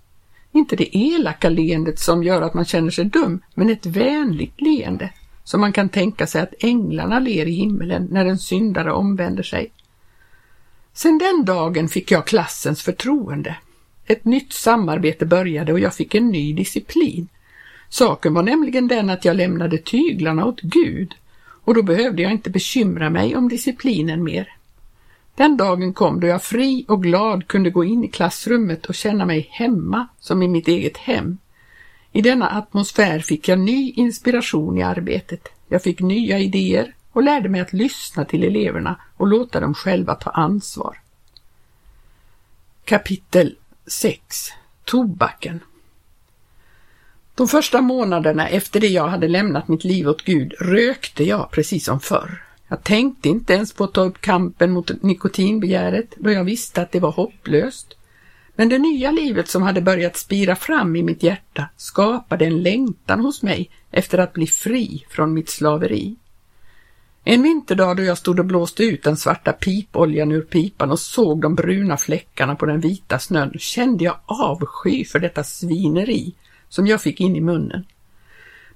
Inte 0.51 0.75
det 0.75 0.97
elaka 0.97 1.49
leendet 1.49 1.99
som 1.99 2.23
gör 2.23 2.41
att 2.41 2.53
man 2.53 2.65
känner 2.65 2.91
sig 2.91 3.05
dum, 3.05 3.41
men 3.53 3.69
ett 3.69 3.85
vänligt 3.85 4.61
leende 4.61 5.09
som 5.43 5.61
man 5.61 5.73
kan 5.73 5.89
tänka 5.89 6.27
sig 6.27 6.41
att 6.41 6.53
änglarna 6.59 7.19
ler 7.19 7.45
i 7.45 7.51
himmelen 7.51 8.07
när 8.11 8.25
en 8.25 8.37
syndare 8.37 8.91
omvänder 8.93 9.43
sig. 9.43 9.71
Sedan 10.93 11.17
den 11.17 11.45
dagen 11.45 11.89
fick 11.89 12.11
jag 12.11 12.27
klassens 12.27 12.81
förtroende. 12.81 13.55
Ett 14.05 14.25
nytt 14.25 14.53
samarbete 14.53 15.25
började 15.25 15.73
och 15.73 15.79
jag 15.79 15.93
fick 15.93 16.15
en 16.15 16.27
ny 16.27 16.53
disciplin. 16.53 17.27
Saken 17.89 18.33
var 18.33 18.43
nämligen 18.43 18.87
den 18.87 19.09
att 19.09 19.25
jag 19.25 19.35
lämnade 19.35 19.77
tyglarna 19.77 20.45
åt 20.45 20.61
Gud 20.61 21.15
och 21.63 21.73
då 21.73 21.83
behövde 21.83 22.21
jag 22.21 22.31
inte 22.31 22.49
bekymra 22.49 23.09
mig 23.09 23.35
om 23.35 23.49
disciplinen 23.49 24.23
mer. 24.23 24.55
Den 25.39 25.57
dagen 25.57 25.93
kom 25.93 26.19
då 26.19 26.27
jag 26.27 26.43
fri 26.43 26.85
och 26.87 27.03
glad 27.03 27.47
kunde 27.47 27.69
gå 27.69 27.83
in 27.83 28.03
i 28.03 28.07
klassrummet 28.07 28.85
och 28.85 28.95
känna 28.95 29.25
mig 29.25 29.49
hemma 29.51 30.07
som 30.19 30.43
i 30.43 30.47
mitt 30.47 30.67
eget 30.67 30.97
hem. 30.97 31.37
I 32.11 32.21
denna 32.21 32.49
atmosfär 32.49 33.19
fick 33.19 33.47
jag 33.47 33.59
ny 33.59 33.91
inspiration 33.91 34.77
i 34.77 34.83
arbetet. 34.83 35.47
Jag 35.67 35.83
fick 35.83 35.99
nya 35.99 36.39
idéer 36.39 36.95
och 37.11 37.23
lärde 37.23 37.49
mig 37.49 37.61
att 37.61 37.73
lyssna 37.73 38.25
till 38.25 38.43
eleverna 38.43 38.99
och 39.17 39.27
låta 39.27 39.59
dem 39.59 39.73
själva 39.73 40.15
ta 40.15 40.29
ansvar. 40.29 40.99
Kapitel 42.85 43.55
6 43.87 44.49
Tobaken 44.85 45.59
de 47.35 47.47
första 47.47 47.81
månaderna 47.81 48.47
efter 48.47 48.79
det 48.79 48.87
jag 48.87 49.07
hade 49.07 49.27
lämnat 49.27 49.67
mitt 49.67 49.83
liv 49.83 50.07
åt 50.07 50.23
Gud 50.23 50.53
rökte 50.59 51.23
jag 51.23 51.51
precis 51.51 51.85
som 51.85 51.99
förr. 51.99 52.48
Jag 52.69 52.83
tänkte 52.83 53.29
inte 53.29 53.53
ens 53.53 53.73
på 53.73 53.83
att 53.83 53.93
ta 53.93 54.01
upp 54.01 54.21
kampen 54.21 54.71
mot 54.71 55.03
nikotinbegäret 55.03 56.13
då 56.17 56.31
jag 56.31 56.43
visste 56.43 56.81
att 56.81 56.91
det 56.91 56.99
var 56.99 57.11
hopplöst. 57.11 57.95
Men 58.55 58.69
det 58.69 58.77
nya 58.77 59.11
livet 59.11 59.49
som 59.49 59.63
hade 59.63 59.81
börjat 59.81 60.17
spira 60.17 60.55
fram 60.55 60.95
i 60.95 61.03
mitt 61.03 61.23
hjärta 61.23 61.69
skapade 61.77 62.45
en 62.45 62.61
längtan 62.63 63.19
hos 63.19 63.43
mig 63.43 63.69
efter 63.91 64.17
att 64.17 64.33
bli 64.33 64.47
fri 64.47 65.05
från 65.09 65.33
mitt 65.33 65.49
slaveri. 65.49 66.15
En 67.23 67.43
vinterdag 67.43 67.97
då 67.97 68.03
jag 68.03 68.17
stod 68.17 68.39
och 68.39 68.45
blåste 68.45 68.83
ut 68.83 69.03
den 69.03 69.17
svarta 69.17 69.53
pipoljan 69.53 70.31
ur 70.31 70.41
pipan 70.41 70.91
och 70.91 70.99
såg 70.99 71.41
de 71.41 71.55
bruna 71.55 71.97
fläckarna 71.97 72.55
på 72.55 72.65
den 72.65 72.79
vita 72.79 73.19
snön 73.19 73.53
kände 73.59 74.03
jag 74.03 74.15
avsky 74.25 75.05
för 75.05 75.19
detta 75.19 75.43
svineri 75.43 76.33
som 76.69 76.87
jag 76.87 77.01
fick 77.01 77.21
in 77.21 77.35
i 77.35 77.41
munnen. 77.41 77.85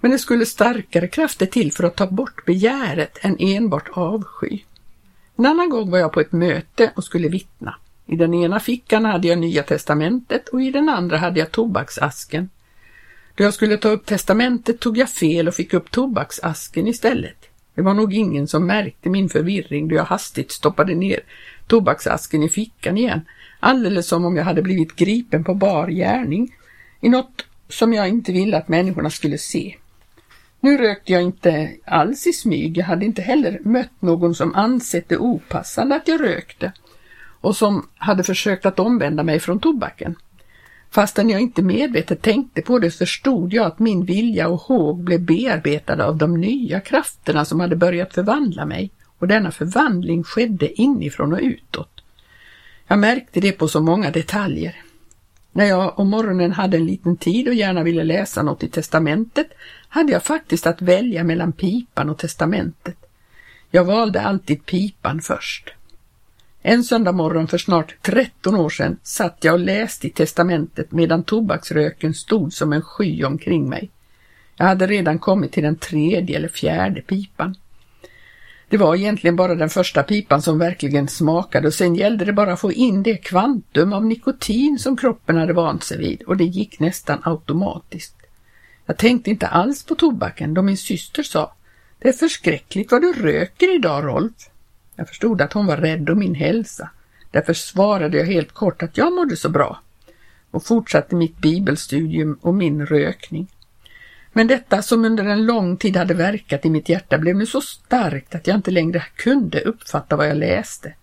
Men 0.04 0.12
det 0.12 0.20
skulle 0.20 0.46
starkare 0.46 1.08
krafter 1.08 1.46
till 1.46 1.72
för 1.72 1.84
att 1.84 1.96
ta 1.96 2.08
bort 2.08 2.46
begäret 2.46 3.18
än 3.22 3.38
enbart 3.40 3.90
avsky. 3.92 4.60
En 5.36 5.46
annan 5.46 5.70
gång 5.70 5.92
var 5.92 5.98
jag 5.98 6.12
på 6.12 6.22
ett 6.22 6.32
möte 6.32 6.92
och 6.96 7.04
skulle 7.04 7.28
vittna. 7.28 7.76
I 8.06 8.16
den 8.16 8.34
ena 8.34 8.60
fickan 8.60 9.06
hade 9.06 9.28
jag 9.28 9.38
Nya 9.38 9.64
testamentet 9.64 10.50
och 10.50 10.62
i 10.62 10.72
den 10.72 10.90
andra 10.90 11.18
hade 11.18 11.40
jag 11.40 11.52
tobaksasken. 11.52 12.50
Då 13.36 13.44
jag 13.44 13.54
skulle 13.54 13.78
ta 13.78 13.90
upp 13.90 14.06
testamentet 14.06 14.80
tog 14.80 14.98
jag 14.98 15.10
fel 15.10 15.48
och 15.48 15.54
fick 15.54 15.74
upp 15.74 15.92
tobaksasken 15.92 16.88
istället. 16.88 17.50
Det 17.76 17.82
var 17.82 17.94
nog 17.94 18.14
ingen 18.14 18.48
som 18.48 18.68
märkte 18.68 19.10
min 19.10 19.30
förvirring 19.30 19.88
då 19.88 19.96
jag 19.96 20.06
hastigt 20.06 20.52
stoppade 20.52 20.96
ner 20.96 21.20
tobaksasken 21.68 22.44
i 22.44 22.50
fickan 22.50 22.98
igen, 22.98 23.22
alldeles 23.60 24.08
som 24.08 24.26
om 24.26 24.36
jag 24.36 24.44
hade 24.44 24.62
blivit 24.62 24.96
gripen 24.96 25.44
på 25.44 25.54
bar 25.54 25.88
gärning 25.88 26.56
i 27.02 27.10
något 27.10 27.46
som 27.70 27.94
jag 27.94 28.10
inte 28.10 28.32
ville 28.32 28.58
att 28.58 28.68
människorna 28.68 29.10
skulle 29.10 29.38
se. 29.38 29.78
Nu 30.63 30.77
rökte 30.77 31.12
jag 31.12 31.22
inte 31.22 31.72
alls 31.86 32.27
i 32.27 32.34
smyg, 32.34 32.77
jag 32.77 32.86
hade 32.86 33.05
inte 33.05 33.22
heller 33.22 33.60
mött 33.63 34.01
någon 34.01 34.36
som 34.36 34.55
ansett 34.55 35.10
det 35.10 35.17
opassande 35.17 35.96
att 35.96 36.08
jag 36.08 36.22
rökte. 36.22 36.72
och 37.41 37.55
som 37.55 37.88
hade 37.98 38.24
försökt 38.24 38.65
att 38.65 38.79
omvända 38.79 39.24
mig 39.24 39.39
från 39.39 39.60
tobaken. 39.60 40.15
Fastän 40.91 41.29
jag 41.29 41.41
inte 41.41 41.62
medvetet 41.62 42.22
tänkte 42.22 42.62
på 42.62 42.79
det 42.79 42.91
förstod 42.91 43.53
jag 43.53 43.65
att 43.65 43.79
min 43.79 44.05
vilja 44.05 44.48
och 44.48 44.62
håg 44.62 45.03
blev 45.03 45.22
bearbetade 45.22 46.05
av 46.05 46.17
de 46.17 46.34
nya 46.41 46.79
krafterna 46.79 47.46
som 47.46 47.60
hade 47.60 47.75
börjat 47.75 48.13
förvandla 48.13 48.65
mig 48.65 48.91
och 49.20 49.27
denna 49.27 49.51
förvandling 49.51 50.24
skedde 50.24 50.82
inifrån 50.82 51.34
och 51.34 51.39
utåt. 51.41 52.03
Jag 52.88 53.00
märkte 53.00 53.39
det 53.39 53.51
på 53.51 53.67
så 53.67 53.82
många 53.82 54.12
detaljer. 54.12 54.75
När 55.54 55.66
jag 55.66 56.00
om 56.00 56.10
morgonen 56.10 56.52
hade 56.52 56.78
en 56.78 56.86
liten 56.86 57.18
tid 57.18 57.48
och 57.48 57.54
gärna 57.54 57.84
ville 57.84 58.04
läsa 58.04 58.44
något 58.44 58.64
i 58.64 58.70
testamentet 58.70 59.48
hade 59.90 60.12
jag 60.12 60.24
faktiskt 60.24 60.68
att 60.68 60.82
välja 60.82 61.24
mellan 61.24 61.52
pipan 61.52 62.10
och 62.10 62.18
testamentet. 62.18 62.98
Jag 63.72 63.84
valde 63.84 64.22
alltid 64.22 64.66
pipan 64.66 65.22
först. 65.22 65.74
En 66.62 66.84
söndag 66.84 67.12
morgon 67.12 67.48
för 67.48 67.58
snart 67.58 67.96
13 68.02 68.56
år 68.56 68.70
sedan 68.70 68.98
satt 69.04 69.38
jag 69.42 69.54
och 69.54 69.60
läste 69.60 70.08
i 70.08 70.10
testamentet 70.10 70.92
medan 70.92 71.24
tobaksröken 71.24 72.14
stod 72.14 72.54
som 72.54 72.74
en 72.74 72.82
sky 72.82 73.24
omkring 73.24 73.70
mig. 73.70 73.90
Jag 74.56 74.66
hade 74.66 74.88
redan 74.88 75.20
kommit 75.20 75.52
till 75.52 75.64
den 75.64 75.76
tredje 75.76 76.38
eller 76.38 76.48
fjärde 76.48 77.02
pipan. 77.02 77.56
Det 78.74 78.77
var 78.77 78.96
egentligen 78.96 79.36
bara 79.36 79.56
den 79.56 79.70
första 79.70 80.03
pipan 80.03 80.42
som 80.42 80.60
verkligen 80.60 81.08
smakade 81.08 81.68
och 81.68 81.74
sen 81.74 81.96
gällde 81.96 82.25
det 82.25 82.34
bara 82.34 82.53
att 82.53 82.60
få 82.60 82.72
in 82.72 83.03
det 83.03 83.18
kvantum 83.18 83.94
av 83.94 84.06
nikotin 84.06 84.80
som 84.80 84.98
kroppen 84.98 85.38
hade 85.38 85.53
vant 85.53 85.84
sig 85.84 85.98
vid 85.98 86.22
och 86.22 86.38
det 86.38 86.44
gick 86.44 86.80
nästan 86.80 87.22
automatiskt. 87.24 88.15
Jag 88.86 88.98
tänkte 88.98 89.30
inte 89.30 89.48
alls 89.48 89.84
på 89.84 89.96
tobaken 89.96 90.53
då 90.53 90.62
min 90.62 90.77
syster 90.77 91.24
sa 91.24 91.53
Det 92.00 92.08
är 92.08 92.13
förskräckligt 92.13 92.92
vad 92.92 93.01
du 93.01 93.13
röker 93.13 93.75
idag 93.75 94.03
Rolf. 94.03 94.50
Jag 94.96 95.08
förstod 95.08 95.42
att 95.42 95.53
hon 95.53 95.65
var 95.65 95.77
rädd 95.77 96.10
om 96.10 96.20
min 96.20 96.36
hälsa. 96.36 96.89
Därför 97.32 97.53
svarade 97.53 98.18
jag 98.18 98.25
helt 98.25 98.51
kort 98.51 98.84
att 98.84 98.98
jag 98.98 99.13
mådde 99.13 99.36
så 99.36 99.50
bra 99.50 99.80
och 100.51 100.65
fortsatte 100.65 101.15
mitt 101.15 101.38
bibelstudium 101.38 102.38
och 102.42 102.53
min 102.53 102.86
rökning. 102.86 103.48
Men 104.34 104.48
detta 104.48 104.82
som 104.82 105.06
under 105.06 105.25
en 105.25 105.46
lång 105.46 105.78
tid 105.78 105.98
hade 105.98 106.13
verkat 106.13 106.66
i 106.66 106.70
mitt 106.70 106.90
hjärta 106.90 107.18
blev 107.18 107.36
nu 107.36 107.46
så 107.46 107.62
starkt 107.62 108.36
att 108.36 108.48
jag 108.48 108.56
inte 108.56 108.72
längre 108.72 109.04
kunde 109.16 109.62
uppfatta 109.62 110.16
vad 110.16 110.30
jag 110.30 110.38
läste. 110.38 110.94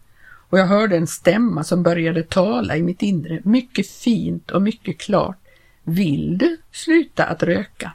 Och 0.51 0.59
jag 0.59 0.67
hörde 0.67 0.97
en 0.97 1.07
stämma 1.07 1.65
som 1.65 1.83
började 1.83 2.23
tala 2.23 2.77
i 2.77 2.83
mitt 2.83 3.03
inre, 3.03 3.41
mycket 3.45 3.87
fint 3.91 4.51
och 4.51 4.63
mycket 4.63 4.99
klart. 4.99 5.37
Vill 5.83 6.39
du 6.39 6.57
sluta 6.73 7.25
att 7.25 7.43
röka? 7.43 7.93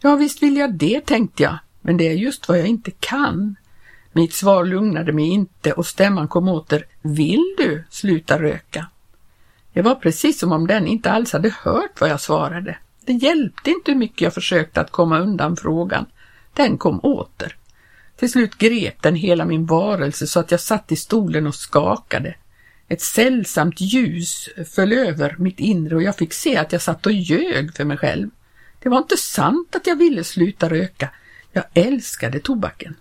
Ja, 0.00 0.16
visst 0.16 0.42
vill 0.42 0.56
jag 0.56 0.74
det, 0.74 1.00
tänkte 1.00 1.42
jag, 1.42 1.58
men 1.80 1.96
det 1.96 2.08
är 2.08 2.14
just 2.14 2.48
vad 2.48 2.58
jag 2.58 2.66
inte 2.66 2.90
kan. 2.90 3.56
Mitt 4.12 4.34
svar 4.34 4.64
lugnade 4.64 5.12
mig 5.12 5.24
inte 5.24 5.72
och 5.72 5.86
stämman 5.86 6.28
kom 6.28 6.48
åter. 6.48 6.86
Vill 7.02 7.54
du 7.58 7.84
sluta 7.90 8.42
röka? 8.42 8.86
Det 9.72 9.82
var 9.82 9.94
precis 9.94 10.38
som 10.38 10.52
om 10.52 10.66
den 10.66 10.86
inte 10.86 11.10
alls 11.10 11.32
hade 11.32 11.54
hört 11.62 12.00
vad 12.00 12.10
jag 12.10 12.20
svarade. 12.20 12.76
Det 13.06 13.12
hjälpte 13.12 13.70
inte 13.70 13.90
hur 13.90 13.98
mycket 13.98 14.20
jag 14.20 14.34
försökte 14.34 14.80
att 14.80 14.90
komma 14.90 15.18
undan 15.18 15.56
frågan. 15.56 16.06
Den 16.52 16.78
kom 16.78 17.00
åter. 17.00 17.56
Till 18.16 18.30
slut 18.30 18.58
grep 18.58 19.02
den 19.02 19.14
hela 19.14 19.44
min 19.44 19.66
varelse 19.66 20.26
så 20.26 20.40
att 20.40 20.50
jag 20.50 20.60
satt 20.60 20.92
i 20.92 20.96
stolen 20.96 21.46
och 21.46 21.54
skakade. 21.54 22.34
Ett 22.88 23.00
sällsamt 23.00 23.80
ljus 23.80 24.48
föll 24.74 24.92
över 24.92 25.36
mitt 25.38 25.60
inre 25.60 25.96
och 25.96 26.02
jag 26.02 26.16
fick 26.16 26.32
se 26.32 26.56
att 26.56 26.72
jag 26.72 26.82
satt 26.82 27.06
och 27.06 27.12
ljög 27.12 27.76
för 27.76 27.84
mig 27.84 27.96
själv. 27.96 28.30
Det 28.82 28.88
var 28.88 28.98
inte 28.98 29.16
sant 29.16 29.76
att 29.76 29.86
jag 29.86 29.96
ville 29.96 30.24
sluta 30.24 30.70
röka. 30.70 31.10
Jag 31.52 31.64
älskade 31.74 32.40
tobaken. 32.40 32.94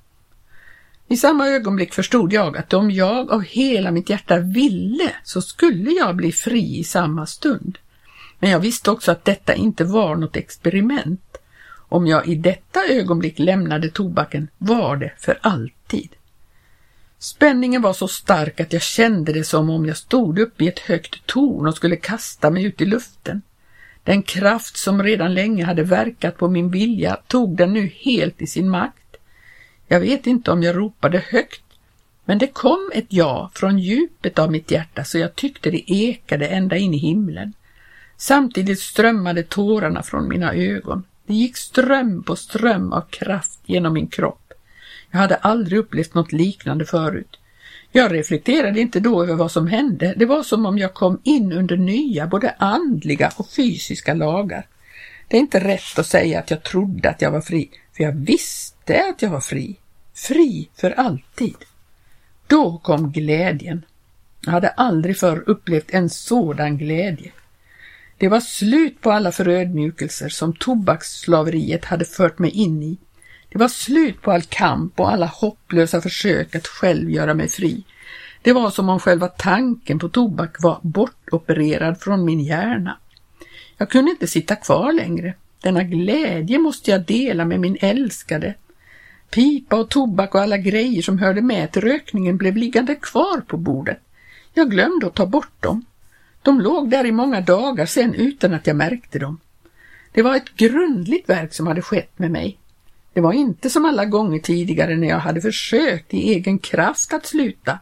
I 1.08 1.18
samma 1.18 1.48
ögonblick 1.48 1.94
förstod 1.94 2.34
jag 2.34 2.58
att 2.58 2.74
om 2.74 2.92
jag 2.92 3.32
av 3.32 3.42
hela 3.42 3.92
mitt 3.92 4.10
hjärta 4.10 4.38
ville 4.38 5.12
så 5.24 5.42
skulle 5.42 5.92
jag 5.92 6.16
bli 6.16 6.32
fri 6.32 6.80
i 6.80 6.84
samma 6.84 7.26
stund. 7.26 7.78
Men 8.44 8.52
jag 8.52 8.60
visste 8.60 8.92
också 8.92 9.12
att 9.12 9.26
detta 9.26 9.54
inte 9.56 9.84
var 9.84 10.16
något 10.16 10.36
experiment. 10.36 11.38
Om 11.76 12.08
jag 12.08 12.28
i 12.28 12.36
detta 12.36 12.80
ögonblick 12.90 13.40
lämnade 13.40 13.90
tobaken 13.90 14.48
var 14.58 14.96
det 14.96 15.12
för 15.18 15.40
alltid. 15.42 16.10
Spänningen 17.20 17.82
var 17.82 17.94
så 17.94 18.08
stark 18.08 18.60
att 18.60 18.74
jag 18.74 18.82
kände 18.82 19.34
det 19.34 19.44
som 19.44 19.70
om 19.70 19.86
jag 19.86 19.98
stod 19.98 20.40
uppe 20.40 20.64
i 20.64 20.68
ett 20.68 20.80
högt 20.80 21.26
torn 21.26 21.68
och 21.68 21.76
skulle 21.76 21.96
kasta 21.96 22.50
mig 22.50 22.64
ut 22.64 22.82
i 22.82 22.86
luften. 22.86 23.42
Den 24.04 24.24
kraft 24.24 24.78
som 24.78 25.04
redan 25.04 25.34
länge 25.34 25.66
hade 25.66 25.84
verkat 25.84 26.38
på 26.38 26.50
min 26.50 26.72
vilja 26.72 27.18
tog 27.28 27.58
den 27.58 27.74
nu 27.74 27.92
helt 27.96 28.42
i 28.42 28.48
sin 28.48 28.70
makt. 28.70 29.16
Jag 29.88 30.00
vet 30.00 30.28
inte 30.28 30.52
om 30.52 30.64
jag 30.64 30.78
ropade 30.78 31.24
högt, 31.30 31.64
men 32.26 32.38
det 32.38 32.48
kom 32.48 32.92
ett 32.94 33.08
ja 33.10 33.52
från 33.54 33.80
djupet 33.80 34.40
av 34.40 34.52
mitt 34.52 34.72
hjärta 34.72 35.04
så 35.04 35.18
jag 35.18 35.36
tyckte 35.36 35.72
det 35.72 35.92
ekade 35.92 36.48
ända 36.48 36.78
in 36.78 36.94
i 36.94 36.98
himlen. 36.98 37.54
Samtidigt 38.24 38.80
strömmade 38.80 39.44
tårarna 39.44 40.04
från 40.04 40.28
mina 40.28 40.54
ögon. 40.54 41.04
Det 41.28 41.34
gick 41.34 41.58
ström 41.58 42.24
på 42.24 42.36
ström 42.36 42.94
av 42.94 43.02
kraft 43.02 43.60
genom 43.66 43.94
min 43.94 44.08
kropp. 44.08 44.54
Jag 45.12 45.20
hade 45.20 45.36
aldrig 45.36 45.80
upplevt 45.80 46.14
något 46.14 46.32
liknande 46.32 46.86
förut. 46.86 47.40
Jag 47.92 48.14
reflekterade 48.14 48.80
inte 48.80 49.00
då 49.00 49.24
över 49.24 49.36
vad 49.36 49.52
som 49.52 49.68
hände. 49.68 50.14
Det 50.18 50.26
var 50.26 50.44
som 50.44 50.66
om 50.66 50.78
jag 50.78 50.94
kom 50.94 51.20
in 51.24 51.52
under 51.52 51.78
nya, 51.78 52.28
både 52.28 52.56
andliga 52.58 53.32
och 53.38 53.50
fysiska 53.50 54.14
lagar. 54.14 54.68
Det 55.28 55.38
är 55.38 55.42
inte 55.42 55.60
rätt 55.60 56.00
att 56.00 56.08
säga 56.08 56.40
att 56.40 56.52
jag 56.52 56.64
trodde 56.64 57.10
att 57.10 57.22
jag 57.22 57.32
var 57.32 57.42
fri, 57.42 57.70
för 57.98 58.04
jag 58.04 58.12
visste 58.12 59.10
att 59.10 59.22
jag 59.22 59.30
var 59.30 59.42
fri. 59.42 59.76
Fri 60.14 60.70
för 60.76 60.92
alltid. 60.92 61.58
Då 62.48 62.78
kom 62.78 63.12
glädjen. 63.12 63.86
Jag 64.46 64.52
hade 64.52 64.70
aldrig 64.70 65.18
förr 65.18 65.44
upplevt 65.48 65.90
en 65.90 66.10
sådan 66.10 66.78
glädje. 66.78 67.32
Det 68.24 68.30
var 68.30 68.40
slut 68.40 69.02
på 69.02 69.12
alla 69.12 69.32
förödmjukelser 69.32 70.30
som 70.30 70.54
tobaksslaveriet 70.54 71.86
hade 71.86 72.06
fört 72.06 72.40
mig 72.40 72.52
in 72.52 72.84
i. 72.84 72.98
Det 73.50 73.58
var 73.58 73.68
slut 73.68 74.22
på 74.22 74.32
all 74.32 74.42
kamp 74.42 75.00
och 75.00 75.12
alla 75.12 75.26
hopplösa 75.26 76.02
försök 76.02 76.56
att 76.56 76.68
själv 76.68 77.10
göra 77.10 77.34
mig 77.34 77.50
fri. 77.50 77.84
Det 78.42 78.54
var 78.54 78.70
som 78.70 78.90
om 78.90 79.00
själva 79.00 79.28
tanken 79.28 80.00
på 80.00 80.10
tobak 80.10 80.56
var 80.60 80.80
bortopererad 80.82 82.00
från 82.00 82.26
min 82.26 82.40
hjärna. 82.40 82.98
Jag 83.78 83.90
kunde 83.90 84.12
inte 84.12 84.28
sitta 84.28 84.56
kvar 84.56 84.92
längre. 84.92 85.34
Denna 85.62 85.84
glädje 85.84 86.60
måste 86.60 86.92
jag 86.92 87.06
dela 87.06 87.46
med 87.46 87.60
min 87.60 87.78
älskade. 87.82 88.54
Pipa 89.30 89.76
och 89.76 89.90
tobak 89.90 90.36
och 90.36 90.42
alla 90.42 90.58
grejer 90.58 91.02
som 91.02 91.18
hörde 91.18 91.42
med 91.42 91.72
till 91.72 91.82
rökningen 91.82 92.38
blev 92.38 92.58
liggande 92.58 92.96
kvar 92.96 93.42
på 93.48 93.58
bordet. 93.58 94.00
Jag 94.54 94.72
glömde 94.72 95.08
att 95.08 95.16
ta 95.16 95.26
bort 95.26 95.62
dem. 95.62 95.86
De 96.44 96.62
låg 96.62 96.90
där 96.90 97.06
i 97.06 97.12
många 97.12 97.42
dagar 97.42 97.86
sen 97.86 98.14
utan 98.14 98.54
att 98.54 98.68
jag 98.68 98.76
märkte 98.76 99.20
dem. 99.20 99.40
Det 100.12 100.22
var 100.22 100.36
ett 100.36 100.56
grundligt 100.56 101.30
verk 101.30 101.54
som 101.54 101.68
hade 101.68 101.82
skett 101.82 102.20
med 102.20 102.32
mig. 102.32 102.58
Det 103.14 103.22
var 103.22 103.34
inte 103.34 103.70
som 103.70 103.86
alla 103.86 104.06
gånger 104.06 104.40
tidigare 104.40 104.96
när 104.96 105.08
jag 105.08 105.20
hade 105.20 105.42
försökt 105.42 106.14
i 106.14 106.34
egen 106.34 106.60
kraft 106.60 107.14
att 107.14 107.26
sluta. 107.26 107.80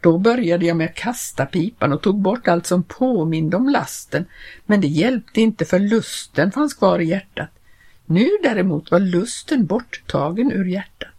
Då 0.00 0.18
började 0.18 0.66
jag 0.66 0.76
med 0.76 0.88
att 0.88 0.94
kasta 0.94 1.46
pipan 1.46 1.92
och 1.92 2.02
tog 2.02 2.20
bort 2.20 2.48
allt 2.48 2.66
som 2.66 2.82
påminde 2.82 3.56
om 3.56 3.68
lasten, 3.68 4.24
men 4.66 4.80
det 4.80 4.86
hjälpte 4.86 5.40
inte 5.40 5.64
för 5.64 5.78
lusten 5.78 6.52
fanns 6.52 6.74
kvar 6.74 6.98
i 6.98 7.04
hjärtat. 7.04 7.50
Nu 8.06 8.28
däremot 8.42 8.90
var 8.90 9.00
lusten 9.00 9.66
borttagen 9.66 10.52
ur 10.52 10.64
hjärtat. 10.64 11.13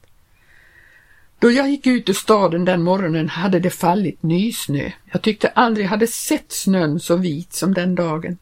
Då 1.40 1.52
jag 1.52 1.70
gick 1.70 1.88
ut 1.88 2.10
ur 2.10 2.14
staden 2.14 2.66
den 2.66 2.84
morgonen 2.84 3.30
hade 3.30 3.60
det 3.60 3.70
fallit 3.70 4.24
nysnö. 4.24 4.92
Jag 5.12 5.22
tyckte 5.22 5.48
aldrig 5.48 5.86
hade 5.88 6.08
sett 6.08 6.52
snön 6.52 7.00
så 7.00 7.16
vit 7.16 7.54
som 7.54 7.74
den 7.74 7.96
dagen. 7.96 8.38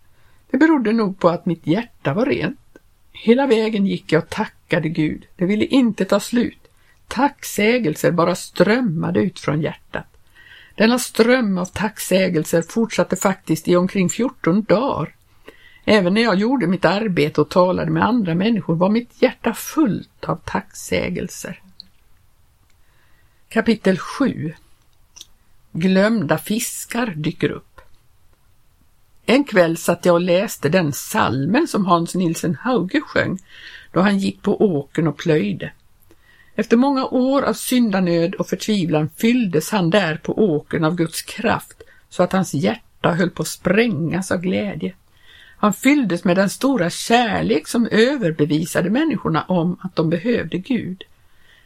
Det 0.52 0.58
berodde 0.58 0.94
nog 0.94 1.20
på 1.20 1.30
att 1.30 1.46
mitt 1.46 1.68
hjärta 1.68 2.14
var 2.14 2.26
rent. 2.26 2.60
Hela 3.12 3.48
vägen 3.48 3.86
gick 3.86 4.12
jag 4.12 4.24
och 4.24 4.30
tackade 4.30 4.90
Gud. 4.90 5.26
Det 5.36 5.46
ville 5.46 5.66
inte 5.66 6.06
ta 6.06 6.20
slut. 6.20 6.60
Tacksägelser 7.08 8.12
bara 8.12 8.36
strömmade 8.36 9.20
ut 9.20 9.40
från 9.40 9.62
hjärtat. 9.62 10.06
Denna 10.76 11.00
ström 11.00 11.58
av 11.58 11.66
tacksägelser 11.66 12.62
fortsatte 12.62 13.16
faktiskt 13.16 13.68
i 13.68 13.76
omkring 13.76 14.10
14 14.10 14.64
dagar. 14.64 15.16
Även 15.86 16.14
när 16.14 16.22
jag 16.22 16.36
gjorde 16.36 16.68
mitt 16.68 16.86
arbete 16.86 17.42
och 17.42 17.50
talade 17.50 17.92
med 17.92 18.06
andra 18.06 18.36
människor 18.36 18.76
var 18.76 18.90
mitt 18.90 19.22
hjärta 19.22 19.54
fullt 19.54 20.26
av 20.26 20.36
tacksägelser. 20.36 21.63
Kapitel 23.54 23.98
7 23.98 24.54
Glömda 25.72 26.38
fiskar 26.38 27.14
dyker 27.16 27.52
upp. 27.52 27.82
En 29.26 29.44
kväll 29.44 29.78
satt 29.78 30.06
jag 30.06 30.14
och 30.14 30.22
läste 30.22 30.70
den 30.70 30.94
salmen 30.94 31.68
som 31.68 31.86
Hans 31.86 32.16
Nilsen 32.16 32.56
Hauge 32.56 33.02
sjöng 33.02 33.40
då 33.92 34.02
han 34.02 34.18
gick 34.18 34.42
på 34.42 34.62
åken 34.62 35.08
och 35.08 35.18
plöjde. 35.18 35.72
Efter 36.56 36.78
många 36.78 37.06
år 37.06 37.42
av 37.42 37.54
syndanöd 37.54 38.36
och 38.36 38.48
förtvivlan 38.48 39.10
fylldes 39.18 39.72
han 39.72 39.90
där 39.90 40.18
på 40.18 40.38
åken 40.38 40.84
av 40.84 40.96
Guds 40.96 41.22
kraft 41.22 41.82
så 42.10 42.24
att 42.24 42.34
hans 42.34 42.54
hjärta 42.54 43.12
höll 43.12 43.30
på 43.30 43.42
att 43.42 43.48
sprängas 43.48 44.32
av 44.32 44.42
glädje. 44.42 44.96
Han 45.58 45.74
fylldes 45.74 46.24
med 46.24 46.36
den 46.36 46.50
stora 46.50 46.90
kärlek 46.90 47.68
som 47.68 47.88
överbevisade 47.88 48.90
människorna 48.90 49.44
om 49.44 49.78
att 49.82 49.96
de 49.96 50.10
behövde 50.10 50.58
Gud. 50.58 51.04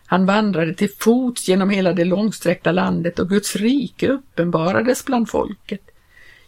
Han 0.09 0.25
vandrade 0.25 0.73
till 0.73 0.89
fots 0.99 1.47
genom 1.47 1.69
hela 1.69 1.93
det 1.93 2.05
långsträckta 2.05 2.71
landet 2.71 3.19
och 3.19 3.29
Guds 3.29 3.55
rike 3.55 4.07
uppenbarades 4.07 5.05
bland 5.05 5.29
folket. 5.29 5.81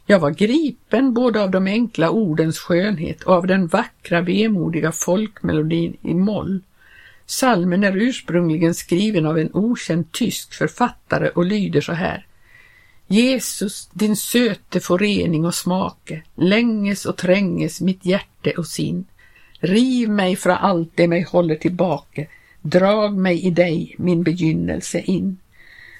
Jag 0.05 0.19
var 0.19 0.31
gripen 0.31 1.13
både 1.13 1.43
av 1.43 1.51
de 1.51 1.67
enkla 1.67 2.09
ordens 2.09 2.59
skönhet 2.59 3.23
och 3.23 3.33
av 3.33 3.47
den 3.47 3.67
vackra 3.67 4.21
vemodiga 4.21 4.91
folkmelodin 4.91 5.97
i 6.01 6.13
moll. 6.13 6.61
Salmen 7.25 7.83
är 7.83 7.97
ursprungligen 7.97 8.73
skriven 8.73 9.25
av 9.25 9.39
en 9.39 9.53
okänd 9.53 10.11
tysk 10.11 10.53
författare 10.53 11.29
och 11.29 11.45
lyder 11.45 11.81
så 11.81 11.93
här. 11.93 12.25
Jesus, 13.07 13.89
din 13.93 14.15
söte 14.15 14.79
förening 14.79 15.45
och 15.45 15.55
smake, 15.55 16.23
länges 16.35 17.05
och 17.05 17.17
tränges 17.17 17.81
mitt 17.81 18.05
hjärte 18.05 18.51
och 18.51 18.67
sin. 18.67 19.05
Riv 19.59 20.09
mig 20.09 20.35
från 20.35 20.55
allt 20.55 20.91
det 20.95 21.07
mig 21.07 21.21
håller 21.23 21.55
tillbaka, 21.55 22.25
drag 22.61 23.17
mig 23.17 23.45
i 23.45 23.49
dig, 23.49 23.95
min 23.97 24.23
begynnelse 24.23 24.99
in. 24.99 25.37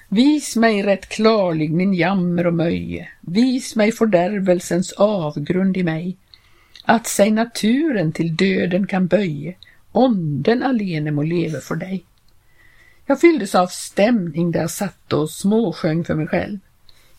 Vis 0.08 0.56
mig 0.56 0.82
rätt 0.82 1.08
klarlig 1.08 1.72
min 1.72 1.94
jammer 1.94 2.46
och 2.46 2.54
möje, 2.54 3.08
vis 3.20 3.76
mig 3.76 3.92
fördärvelsens 3.92 4.92
avgrund 4.92 5.76
i 5.76 5.82
mig, 5.82 6.16
att 6.84 7.06
sig 7.06 7.30
naturen 7.30 8.12
till 8.12 8.36
döden 8.36 8.86
kan 8.86 9.06
böje, 9.06 9.54
onden 9.92 10.62
alene 10.62 11.10
må 11.10 11.22
leva 11.22 11.60
för 11.60 11.74
dig. 11.74 12.04
Jag 13.06 13.20
fylldes 13.20 13.54
av 13.54 13.66
stämning 13.66 14.50
där 14.50 14.60
jag 14.60 14.70
satt 14.70 15.12
och 15.12 15.30
småsjöng 15.30 16.04
för 16.04 16.14
mig 16.14 16.26
själv. 16.26 16.58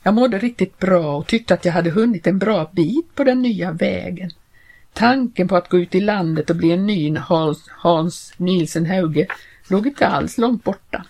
Jag 0.03 0.13
mådde 0.13 0.39
riktigt 0.39 0.79
bra 0.79 1.17
och 1.17 1.27
tyckte 1.27 1.53
att 1.53 1.65
jag 1.65 1.73
hade 1.73 1.89
hunnit 1.89 2.27
en 2.27 2.39
bra 2.39 2.71
bit 2.73 3.15
på 3.15 3.23
den 3.23 3.41
nya 3.41 3.71
vägen. 3.71 4.31
Tanken 4.93 5.47
på 5.47 5.55
att 5.55 5.69
gå 5.69 5.79
ut 5.79 5.95
i 5.95 5.99
landet 5.99 6.49
och 6.49 6.55
bli 6.55 6.71
en 6.71 6.87
ny 6.87 7.17
Hans, 7.17 7.69
Hans 7.69 8.33
Nielsen 8.37 8.85
Hauge 8.85 9.27
låg 9.67 9.87
inte 9.87 10.07
alls 10.07 10.37
långt 10.37 10.63
borta. 10.63 11.05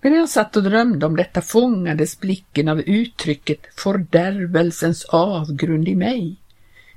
Medan 0.00 0.18
jag 0.18 0.28
satt 0.28 0.56
och 0.56 0.62
drömde 0.62 1.06
om 1.06 1.16
detta 1.16 1.40
fångades 1.40 2.20
blicken 2.20 2.68
av 2.68 2.80
uttrycket 2.80 3.60
fördärvelsens 3.76 5.04
avgrund 5.04 5.88
i 5.88 5.94
mig. 5.94 6.36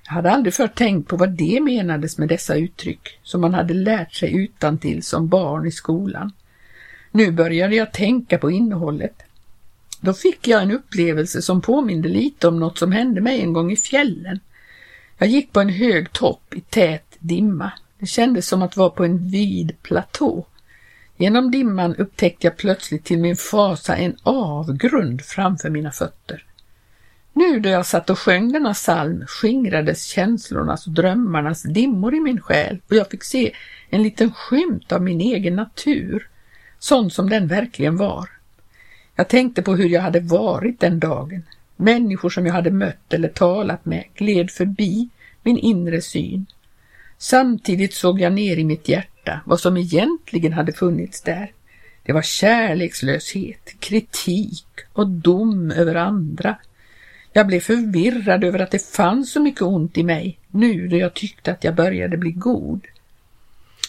Jag 0.05 0.13
hade 0.13 0.31
aldrig 0.31 0.53
förr 0.53 0.67
tänkt 0.67 1.07
på 1.07 1.17
vad 1.17 1.29
det 1.29 1.59
menades 1.61 2.17
med 2.17 2.29
dessa 2.29 2.55
uttryck 2.55 3.19
som 3.23 3.41
man 3.41 3.53
hade 3.53 3.73
lärt 3.73 4.13
sig 4.13 4.35
utan 4.35 4.77
till 4.77 5.03
som 5.03 5.27
barn 5.27 5.67
i 5.67 5.71
skolan. 5.71 6.31
Nu 7.11 7.31
började 7.31 7.75
jag 7.75 7.93
tänka 7.93 8.37
på 8.37 8.51
innehållet. 8.51 9.23
Då 10.01 10.13
fick 10.13 10.47
jag 10.47 10.61
en 10.61 10.71
upplevelse 10.71 11.41
som 11.41 11.61
påminde 11.61 12.09
lite 12.09 12.47
om 12.47 12.59
något 12.59 12.77
som 12.77 12.91
hände 12.91 13.21
mig 13.21 13.41
en 13.41 13.53
gång 13.53 13.71
i 13.71 13.75
fjällen. 13.75 14.39
Jag 15.21 15.29
gick 15.29 15.53
på 15.53 15.61
en 15.61 15.69
hög 15.69 16.11
topp 16.11 16.53
i 16.55 16.61
tät 16.61 17.15
dimma. 17.19 17.71
Det 17.99 18.05
kändes 18.05 18.47
som 18.47 18.61
att 18.61 18.77
vara 18.77 18.89
på 18.89 19.03
en 19.05 19.29
vid 19.29 19.81
platå. 19.81 20.45
Genom 21.17 21.51
dimman 21.51 21.95
upptäckte 21.95 22.47
jag 22.47 22.57
plötsligt 22.57 23.05
till 23.05 23.19
min 23.19 23.35
fasa 23.35 23.95
en 23.95 24.17
avgrund 24.23 25.21
framför 25.21 25.69
mina 25.69 25.91
fötter. 25.91 26.45
Nu 27.33 27.59
då 27.59 27.69
jag 27.69 27.85
satt 27.85 28.09
och 28.09 28.19
sjöng 28.19 28.51
denna 28.51 28.73
psalm 28.73 29.23
skingrades 29.27 30.05
känslornas 30.05 30.87
och 30.87 30.93
drömmarnas 30.93 31.63
dimmor 31.63 32.15
i 32.15 32.19
min 32.19 32.41
själ 32.41 32.81
och 32.89 32.95
jag 32.95 33.09
fick 33.09 33.23
se 33.23 33.51
en 33.89 34.03
liten 34.03 34.33
skymt 34.33 34.91
av 34.91 35.01
min 35.01 35.21
egen 35.21 35.55
natur, 35.55 36.27
sån 36.79 37.11
som 37.11 37.29
den 37.29 37.47
verkligen 37.47 37.97
var. 37.97 38.29
Jag 39.15 39.27
tänkte 39.27 39.61
på 39.61 39.75
hur 39.75 39.89
jag 39.89 40.01
hade 40.01 40.19
varit 40.19 40.79
den 40.79 40.99
dagen. 40.99 41.43
Människor 41.81 42.29
som 42.29 42.45
jag 42.45 42.53
hade 42.53 42.71
mött 42.71 43.13
eller 43.13 43.27
talat 43.27 43.85
med 43.85 44.03
gled 44.15 44.51
förbi 44.51 45.09
min 45.43 45.57
inre 45.57 46.01
syn. 46.01 46.45
Samtidigt 47.17 47.93
såg 47.93 48.21
jag 48.21 48.33
ner 48.33 48.57
i 48.57 48.63
mitt 48.63 48.89
hjärta 48.89 49.41
vad 49.45 49.59
som 49.59 49.77
egentligen 49.77 50.53
hade 50.53 50.73
funnits 50.73 51.21
där. 51.21 51.51
Det 52.03 52.13
var 52.13 52.21
kärlekslöshet, 52.21 53.79
kritik 53.79 54.65
och 54.93 55.07
dom 55.07 55.71
över 55.71 55.95
andra. 55.95 56.57
Jag 57.33 57.47
blev 57.47 57.59
förvirrad 57.59 58.43
över 58.43 58.59
att 58.59 58.71
det 58.71 58.85
fanns 58.85 59.31
så 59.31 59.39
mycket 59.39 59.61
ont 59.61 59.97
i 59.97 60.03
mig 60.03 60.39
nu 60.47 60.87
då 60.87 60.97
jag 60.97 61.13
tyckte 61.13 61.51
att 61.51 61.63
jag 61.63 61.75
började 61.75 62.17
bli 62.17 62.31
god. 62.31 62.87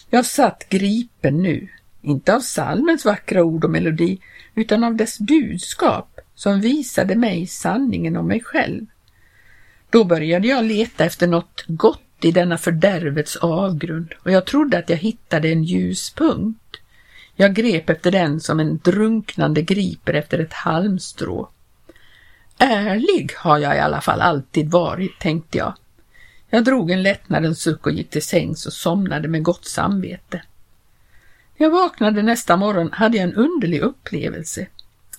Jag 0.09 0.25
satt 0.25 0.69
gripen 0.69 1.37
nu, 1.37 1.67
inte 2.01 2.35
av 2.35 2.39
salmens 2.39 3.05
vackra 3.05 3.43
ord 3.43 3.63
och 3.63 3.71
melodi, 3.71 4.19
utan 4.55 4.83
av 4.83 4.95
dess 4.95 5.19
budskap 5.19 6.19
som 6.41 6.61
visade 6.61 7.15
mig 7.15 7.47
sanningen 7.47 8.17
om 8.17 8.27
mig 8.27 8.43
själv. 8.43 8.85
Då 9.89 10.03
började 10.03 10.47
jag 10.47 10.63
leta 10.63 11.05
efter 11.05 11.27
något 11.27 11.63
gott 11.67 12.01
i 12.21 12.31
denna 12.31 12.57
fördärvets 12.57 13.35
avgrund 13.35 14.13
och 14.23 14.31
jag 14.31 14.45
trodde 14.45 14.77
att 14.77 14.89
jag 14.89 14.97
hittade 14.97 15.49
en 15.49 15.63
ljuspunkt. 15.63 16.77
Jag 17.35 17.53
grep 17.53 17.89
efter 17.89 18.11
den 18.11 18.39
som 18.39 18.59
en 18.59 18.77
drunknande 18.77 19.61
griper 19.61 20.13
efter 20.13 20.39
ett 20.39 20.53
halmstrå. 20.53 21.49
Ärlig 22.57 23.31
har 23.35 23.57
jag 23.57 23.75
i 23.75 23.79
alla 23.79 24.01
fall 24.01 24.21
alltid 24.21 24.71
varit, 24.71 25.19
tänkte 25.19 25.57
jag. 25.57 25.73
Jag 26.49 26.63
drog 26.63 26.91
en 26.91 27.03
lättnadens 27.03 27.61
suck 27.61 27.85
och 27.85 27.93
gick 27.93 28.09
till 28.09 28.25
sängs 28.25 28.65
och 28.65 28.73
somnade 28.73 29.27
med 29.27 29.43
gott 29.43 29.65
samvete. 29.65 30.41
När 31.57 31.67
jag 31.67 31.71
vaknade 31.71 32.21
nästa 32.21 32.57
morgon 32.57 32.91
hade 32.91 33.17
jag 33.17 33.23
en 33.23 33.35
underlig 33.35 33.81
upplevelse. 33.81 34.67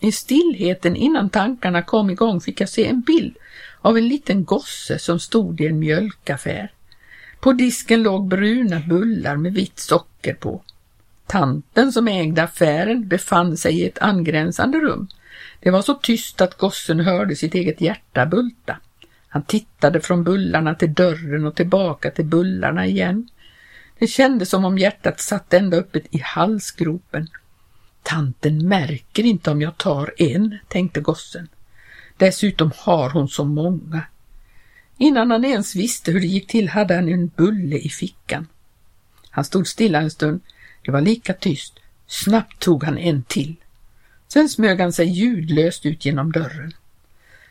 I 0.02 0.12
stillheten 0.12 0.96
innan 0.96 1.30
tankarna 1.30 1.82
kom 1.82 2.10
igång 2.10 2.40
fick 2.40 2.60
jag 2.60 2.68
se 2.68 2.86
en 2.86 3.00
bild 3.00 3.36
av 3.80 3.96
en 3.96 4.08
liten 4.08 4.44
gosse 4.44 4.98
som 4.98 5.20
stod 5.20 5.60
i 5.60 5.66
en 5.66 5.78
mjölkaffär. 5.78 6.72
På 7.40 7.52
disken 7.52 8.02
låg 8.02 8.28
bruna 8.28 8.80
bullar 8.80 9.36
med 9.36 9.54
vitt 9.54 9.78
socker 9.78 10.34
på. 10.34 10.62
Tanten 11.26 11.92
som 11.92 12.08
ägde 12.08 12.42
affären 12.42 13.08
befann 13.08 13.56
sig 13.56 13.80
i 13.80 13.86
ett 13.86 13.98
angränsande 13.98 14.78
rum. 14.78 15.08
Det 15.60 15.70
var 15.70 15.82
så 15.82 15.94
tyst 15.94 16.40
att 16.40 16.58
gossen 16.58 17.00
hörde 17.00 17.36
sitt 17.36 17.54
eget 17.54 17.80
hjärta 17.80 18.26
bulta. 18.26 18.76
Han 19.28 19.42
tittade 19.42 20.00
från 20.00 20.24
bullarna 20.24 20.74
till 20.74 20.94
dörren 20.94 21.46
och 21.46 21.54
tillbaka 21.54 22.10
till 22.10 22.24
bullarna 22.24 22.86
igen. 22.86 23.28
Det 23.98 24.06
kändes 24.06 24.50
som 24.50 24.64
om 24.64 24.78
hjärtat 24.78 25.20
satt 25.20 25.54
ända 25.54 25.76
uppe 25.76 26.00
i 26.10 26.18
halsgropen. 26.18 27.28
Tanten 28.02 28.68
märker 28.68 29.24
inte 29.24 29.50
om 29.50 29.62
jag 29.62 29.78
tar 29.78 30.14
en, 30.18 30.58
tänkte 30.68 31.00
gossen. 31.00 31.48
Dessutom 32.16 32.70
har 32.76 33.10
hon 33.10 33.28
så 33.28 33.44
många. 33.44 34.02
Innan 34.98 35.30
han 35.30 35.44
ens 35.44 35.76
visste 35.76 36.12
hur 36.12 36.20
det 36.20 36.26
gick 36.26 36.46
till 36.46 36.68
hade 36.68 36.94
han 36.94 37.08
en 37.08 37.28
bulle 37.28 37.76
i 37.76 37.88
fickan. 37.88 38.46
Han 39.30 39.44
stod 39.44 39.66
stilla 39.66 40.00
en 40.00 40.10
stund. 40.10 40.40
Det 40.84 40.90
var 40.90 41.00
lika 41.00 41.34
tyst. 41.34 41.80
Snabbt 42.06 42.58
tog 42.58 42.84
han 42.84 42.98
en 42.98 43.22
till. 43.22 43.56
Sen 44.28 44.48
smög 44.48 44.80
han 44.80 44.92
sig 44.92 45.06
ljudlöst 45.06 45.86
ut 45.86 46.04
genom 46.04 46.32
dörren. 46.32 46.72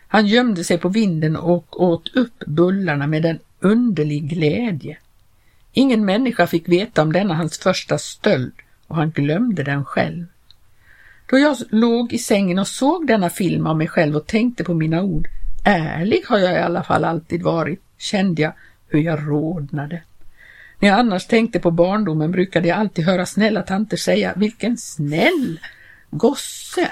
Han 0.07 0.27
gömde 0.27 0.63
sig 0.63 0.77
på 0.77 0.89
vinden 0.89 1.35
och 1.35 1.83
åt 1.83 2.15
upp 2.15 2.43
bullarna 2.45 3.07
med 3.07 3.25
en 3.25 3.39
underlig 3.59 4.29
glädje. 4.29 4.97
Ingen 5.73 6.05
människa 6.05 6.47
fick 6.47 6.69
veta 6.69 7.01
om 7.01 7.13
denna 7.13 7.33
hans 7.33 7.57
första 7.57 7.97
stöld 7.97 8.53
och 8.87 8.95
han 8.95 9.11
glömde 9.11 9.63
den 9.63 9.85
själv. 9.85 10.25
Då 11.31 11.39
jag 11.39 11.57
låg 11.69 12.13
i 12.13 12.17
sängen 12.17 12.59
och 12.59 12.67
såg 12.67 13.07
denna 13.07 13.29
film 13.29 13.67
av 13.67 13.77
mig 13.77 13.87
själv 13.87 14.15
och 14.15 14.27
tänkte 14.27 14.63
på 14.63 14.73
mina 14.73 15.03
ord, 15.03 15.27
ärlig 15.63 16.23
har 16.27 16.37
jag 16.37 16.53
i 16.53 16.57
alla 16.61 16.83
fall 16.83 17.05
alltid 17.05 17.43
varit, 17.43 17.81
kände 17.97 18.41
jag 18.41 18.53
hur 18.87 18.99
jag 18.99 19.19
rodnade. 19.27 20.01
När 20.79 20.89
jag 20.89 20.99
annars 20.99 21.25
tänkte 21.25 21.59
på 21.59 21.71
barndomen 21.71 22.31
brukade 22.31 22.67
jag 22.67 22.77
alltid 22.77 23.05
höra 23.05 23.25
snälla 23.25 23.61
tanter 23.61 23.97
säga, 23.97 24.33
vilken 24.35 24.77
snäll 24.77 25.59
gosse. 26.09 26.91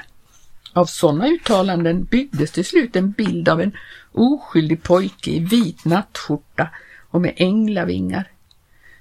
Av 0.73 0.86
sådana 0.86 1.28
uttalanden 1.28 2.04
byggdes 2.04 2.52
till 2.52 2.65
slut 2.65 2.95
en 2.95 3.12
bild 3.12 3.49
av 3.49 3.62
en 3.62 3.71
oskyldig 4.12 4.84
pojke 4.84 5.32
i 5.32 5.39
vit 5.39 5.86
nattskjorta 5.86 6.69
och 7.10 7.21
med 7.21 7.34
änglavingar. 7.36 8.28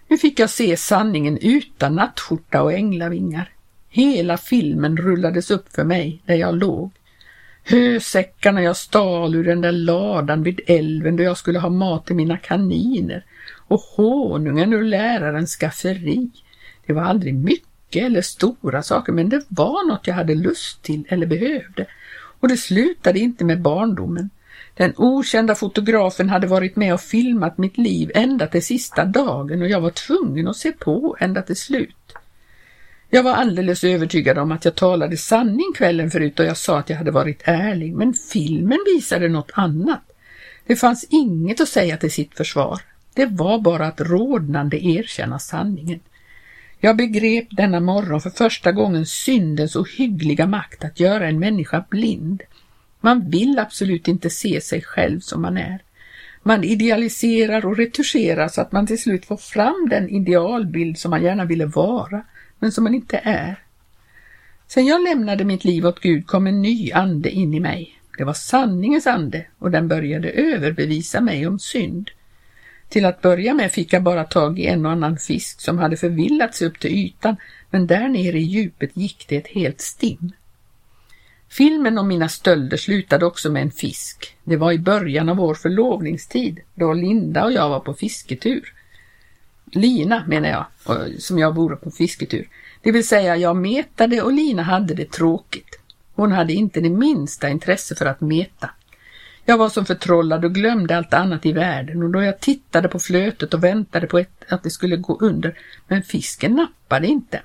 Nu 0.09 0.18
fick 0.18 0.38
jag 0.38 0.51
se 0.51 0.77
sanningen 0.77 1.38
utan 1.38 1.94
nattskjorta 1.94 2.62
och 2.62 2.72
änglavingar. 2.72 3.53
Hela 3.90 4.37
filmen 4.37 4.96
rullades 4.96 5.51
upp 5.51 5.72
för 5.74 5.85
mig 5.85 6.22
där 6.27 6.35
jag 6.35 6.59
låg. 6.59 6.92
Hösäckarna 7.64 8.62
jag 8.62 8.77
stal 8.77 9.35
ur 9.35 9.44
den 9.44 9.61
där 9.61 9.72
ladan 9.72 10.42
vid 10.42 10.61
älven 10.66 11.16
då 11.16 11.22
jag 11.22 11.37
skulle 11.37 11.59
ha 11.59 11.68
mat 11.68 12.07
till 12.07 12.16
mina 12.16 12.37
kaniner 12.37 13.24
och 13.68 13.81
honungen 13.81 14.72
ur 14.72 14.85
lärarens 14.85 15.57
skafferi. 15.57 16.31
Det 16.87 16.92
var 16.92 17.03
aldrig 17.03 17.35
mycket 17.35 18.03
eller 18.03 18.22
stora 18.22 18.83
saker 18.83 19.12
men 19.12 19.29
det 19.29 19.44
var 19.48 19.88
något 19.88 20.07
jag 20.07 20.14
hade 20.14 20.35
lust 20.35 20.83
till 20.83 21.05
eller 21.09 21.27
behövde. 21.27 21.87
Och 22.40 22.48
det 22.48 22.57
slutade 22.57 23.18
inte 23.18 23.44
med 23.44 23.62
barndomen. 23.62 24.31
Den 24.74 24.92
okända 24.96 25.55
fotografen 25.55 26.29
hade 26.29 26.46
varit 26.46 26.77
med 26.77 26.94
och 26.94 27.01
filmat 27.01 27.59
mitt 27.59 27.79
liv 27.79 28.11
ända 28.14 28.46
till 28.46 28.64
sista 28.64 29.05
dagen 29.05 29.62
och 29.62 29.68
jag 29.68 29.81
var 29.81 29.90
tvungen 29.90 30.48
att 30.48 30.57
se 30.57 30.72
på 30.72 31.16
ända 31.20 31.42
till 31.42 31.57
slut. 31.57 31.98
Jag 33.11 33.23
var 33.23 33.33
alldeles 33.33 33.85
övertygad 33.85 34.38
om 34.38 34.53
att 34.53 34.64
jag 34.64 34.75
talade 34.75 35.16
sanning 35.16 35.73
kvällen 35.75 36.11
förut 36.11 36.40
och 36.40 36.47
jag 36.47 36.57
sa 36.57 36.79
att 36.79 36.90
jag 36.90 36.97
hade 36.97 37.11
varit 37.11 37.42
ärlig, 37.44 37.94
men 37.94 38.14
filmen 38.14 38.79
visade 38.94 39.29
något 39.29 39.51
annat. 39.55 40.12
Det 40.66 40.77
fanns 40.77 41.07
inget 41.11 41.61
att 41.61 41.68
säga 41.68 41.97
till 41.97 42.12
sitt 42.12 42.35
försvar. 42.35 42.81
Det 43.14 43.27
var 43.27 43.59
bara 43.59 43.87
att 43.87 44.01
rodnande 44.01 44.85
erkänna 44.87 45.38
sanningen. 45.38 46.01
Jag 46.81 46.97
begrep 46.97 47.47
denna 47.51 47.81
morgon 47.81 48.21
för 48.21 48.31
första 48.31 48.73
gången 48.73 49.07
syndens 49.07 49.77
ohyggliga 49.77 50.47
makt 50.47 50.85
att 50.85 51.01
göra 51.01 51.29
en 51.29 51.38
människa 51.38 51.85
blind. 51.90 52.42
Man 53.01 53.31
vill 53.31 53.59
absolut 53.59 54.09
inte 54.09 54.31
se 54.31 54.61
sig 54.61 54.83
själv 54.83 55.21
som 55.21 55.42
man 55.42 55.57
är. 55.57 55.79
Man 56.42 56.64
idealiserar 56.64 57.66
och 57.66 57.77
retuscherar 57.77 58.49
så 58.49 58.61
att 58.61 58.73
man 58.73 58.87
till 58.87 59.03
slut 59.03 59.27
får 59.27 59.37
fram 59.37 59.88
den 59.90 60.09
idealbild 60.09 60.99
som 60.99 61.11
man 61.11 61.23
gärna 61.23 61.44
ville 61.44 61.66
vara, 61.66 62.23
men 62.59 62.73
som 62.73 62.85
man 62.85 62.94
inte 62.94 63.21
är. 63.25 63.62
Sen 64.66 64.87
jag 64.87 65.03
lämnade 65.03 65.44
mitt 65.44 65.64
liv 65.64 65.87
åt 65.87 66.01
Gud 66.01 66.27
kom 66.27 66.47
en 66.47 66.62
ny 66.62 66.92
ande 66.92 67.31
in 67.31 67.55
i 67.55 67.61
mig. 67.61 68.01
Det 68.18 68.25
var 68.25 68.35
sanningens 68.35 69.07
ande 69.07 69.47
och 69.59 69.71
den 69.71 69.88
började 69.88 70.31
överbevisa 70.31 71.21
mig 71.21 71.47
om 71.47 71.59
synd. 71.59 72.11
Till 72.88 73.05
att 73.05 73.23
börja 73.23 73.55
med 73.55 73.73
fick 73.73 73.92
jag 73.92 74.03
bara 74.03 74.25
tag 74.25 74.59
i 74.59 74.66
en 74.66 74.87
och 74.87 74.92
annan 74.92 75.18
fisk 75.18 75.61
som 75.61 75.79
hade 75.79 75.97
förvillat 75.97 76.55
sig 76.55 76.68
upp 76.68 76.81
till 76.81 76.90
ytan, 76.90 77.37
men 77.71 77.87
där 77.87 78.09
nere 78.09 78.38
i 78.38 78.42
djupet 78.42 78.97
gick 78.97 79.27
det 79.29 79.37
ett 79.37 79.49
helt 79.49 79.81
stim. 79.81 80.33
Filmen 81.49 81.99
om 81.99 82.09
mina 82.09 82.29
stölder 82.29 82.77
slutade 82.77 83.27
också 83.27 83.51
med 83.51 83.62
en 83.62 83.71
fisk. 83.71 84.37
Det 84.44 84.57
var 84.57 84.73
i 84.73 84.79
början 84.79 85.29
av 85.29 85.37
vår 85.37 85.55
förlovningstid, 85.55 86.61
då 86.75 86.92
Linda 86.92 87.44
och 87.44 87.53
jag 87.53 87.68
var 87.68 87.81
på 87.81 87.94
fisketur. 87.94 88.75
Lina 89.73 90.25
menar 90.27 90.49
jag, 90.49 90.67
som 91.23 91.39
jag 91.39 91.55
vore 91.55 91.77
på 91.77 91.91
fisketur. 91.91 92.49
Det 92.83 92.93
vill 92.93 93.09
säga 93.09 93.37
jag 93.37 93.57
metade 93.57 94.23
och 94.23 94.33
Lina 94.33 94.63
hade 94.63 94.95
det 94.95 95.11
tråkigt. 95.13 95.79
Hon 96.15 96.33
hade 96.33 96.53
inte 96.53 96.81
det 96.81 96.91
minsta 96.91 97.49
intresse 97.49 97.95
för 97.95 98.07
att 98.07 98.21
meta. 98.21 98.71
Jag 99.45 99.59
var 99.59 99.69
som 99.69 99.87
förtrollad 99.87 100.45
och 100.45 100.55
glömde 100.55 100.97
allt 100.97 101.15
annat 101.15 101.47
i 101.47 101.53
världen 101.53 102.03
och 102.03 102.11
då 102.11 102.23
jag 102.23 102.41
tittade 102.41 102.89
på 102.89 102.99
flötet 102.99 103.55
och 103.55 103.65
väntade 103.65 104.07
på 104.07 104.19
ett, 104.19 104.45
att 104.49 104.63
det 104.63 104.71
skulle 104.71 104.97
gå 104.97 105.19
under, 105.21 105.59
men 105.89 106.03
fisken 106.03 106.53
nappade 106.53 107.07
inte. 107.07 107.43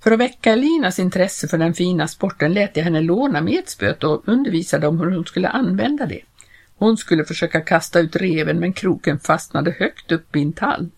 För 0.00 0.10
att 0.10 0.18
väcka 0.18 0.54
Linas 0.54 0.98
intresse 0.98 1.48
för 1.48 1.58
den 1.58 1.74
fina 1.74 2.08
sporten 2.08 2.52
lät 2.52 2.76
jag 2.76 2.84
henne 2.84 3.00
låna 3.00 3.40
metspöet 3.40 4.04
och 4.04 4.28
undervisade 4.28 4.86
om 4.86 5.00
hur 5.00 5.10
hon 5.10 5.24
skulle 5.24 5.48
använda 5.48 6.06
det. 6.06 6.20
Hon 6.76 6.96
skulle 6.96 7.24
försöka 7.24 7.60
kasta 7.60 8.00
ut 8.00 8.16
reven 8.16 8.60
men 8.60 8.72
kroken 8.72 9.18
fastnade 9.18 9.70
högt 9.78 10.12
upp 10.12 10.36
i 10.36 10.42
en 10.42 10.52
tall. 10.52 10.90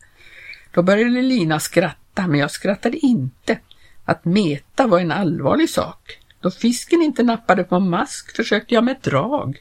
Då 0.72 0.82
började 0.82 1.22
Lina 1.22 1.60
skratta, 1.60 2.26
men 2.26 2.40
jag 2.40 2.50
skrattade 2.50 2.96
inte. 2.96 3.58
Att 4.04 4.24
meta 4.24 4.86
var 4.86 5.00
en 5.00 5.12
allvarlig 5.12 5.70
sak. 5.70 6.18
Då 6.40 6.50
fisken 6.50 7.02
inte 7.02 7.22
nappade 7.22 7.64
på 7.64 7.80
mask 7.80 8.36
försökte 8.36 8.74
jag 8.74 8.84
med 8.84 8.92
ett 8.92 9.02
drag. 9.02 9.58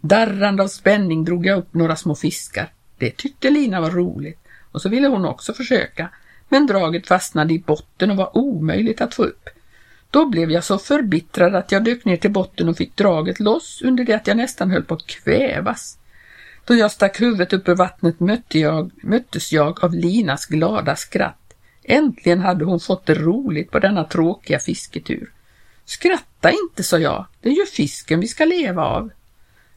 Darrande 0.00 0.62
av 0.62 0.68
spänning 0.68 1.24
drog 1.24 1.46
jag 1.46 1.58
upp 1.58 1.74
några 1.74 1.96
små 1.96 2.14
fiskar. 2.14 2.72
Det 2.98 3.16
tyckte 3.16 3.50
Lina 3.50 3.80
var 3.80 3.90
roligt 3.90 4.38
och 4.72 4.82
så 4.82 4.88
ville 4.88 5.08
hon 5.08 5.24
också 5.24 5.54
försöka, 5.54 6.10
men 6.48 6.66
draget 6.66 7.06
fastnade 7.06 7.54
i 7.54 7.58
botten 7.58 8.10
och 8.10 8.16
var 8.16 8.36
omöjligt 8.36 9.00
att 9.00 9.14
få 9.14 9.22
upp. 9.24 9.48
Då 10.10 10.26
blev 10.26 10.50
jag 10.50 10.64
så 10.64 10.78
förbittrad 10.78 11.54
att 11.54 11.72
jag 11.72 11.84
dök 11.84 12.04
ner 12.04 12.16
till 12.16 12.32
botten 12.32 12.68
och 12.68 12.76
fick 12.76 12.96
draget 12.96 13.40
loss 13.40 13.82
under 13.84 14.04
det 14.04 14.14
att 14.14 14.26
jag 14.26 14.36
nästan 14.36 14.70
höll 14.70 14.84
på 14.84 14.94
att 14.94 15.06
kvävas. 15.06 15.97
Då 16.68 16.74
jag 16.74 16.90
stack 16.90 17.20
huvudet 17.20 17.52
upp 17.52 17.68
ur 17.68 17.74
vattnet 17.74 18.20
mötte 18.20 18.58
jag, 18.58 18.90
möttes 19.02 19.52
jag 19.52 19.84
av 19.84 19.94
Linas 19.94 20.46
glada 20.46 20.96
skratt. 20.96 21.54
Äntligen 21.84 22.40
hade 22.40 22.64
hon 22.64 22.80
fått 22.80 23.06
det 23.06 23.14
roligt 23.14 23.70
på 23.70 23.78
denna 23.78 24.04
tråkiga 24.04 24.58
fisketur. 24.58 25.32
Skratta 25.84 26.50
inte, 26.50 26.82
sa 26.82 26.98
jag, 26.98 27.26
det 27.40 27.48
är 27.48 27.54
ju 27.54 27.66
fisken 27.66 28.20
vi 28.20 28.28
ska 28.28 28.44
leva 28.44 28.82
av. 28.84 29.10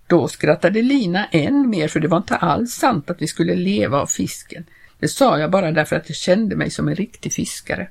Då 0.07 0.27
skrattade 0.27 0.81
Lina 0.81 1.25
än 1.25 1.69
mer 1.69 1.87
för 1.87 1.99
det 1.99 2.07
var 2.07 2.17
inte 2.17 2.35
alls 2.35 2.73
sant 2.73 3.09
att 3.09 3.21
vi 3.21 3.27
skulle 3.27 3.55
leva 3.55 4.01
av 4.01 4.07
fisken. 4.07 4.65
Det 4.99 5.07
sa 5.07 5.39
jag 5.39 5.51
bara 5.51 5.71
därför 5.71 5.95
att 5.95 6.09
jag 6.09 6.15
kände 6.15 6.55
mig 6.55 6.69
som 6.69 6.87
en 6.87 6.95
riktig 6.95 7.33
fiskare. 7.33 7.89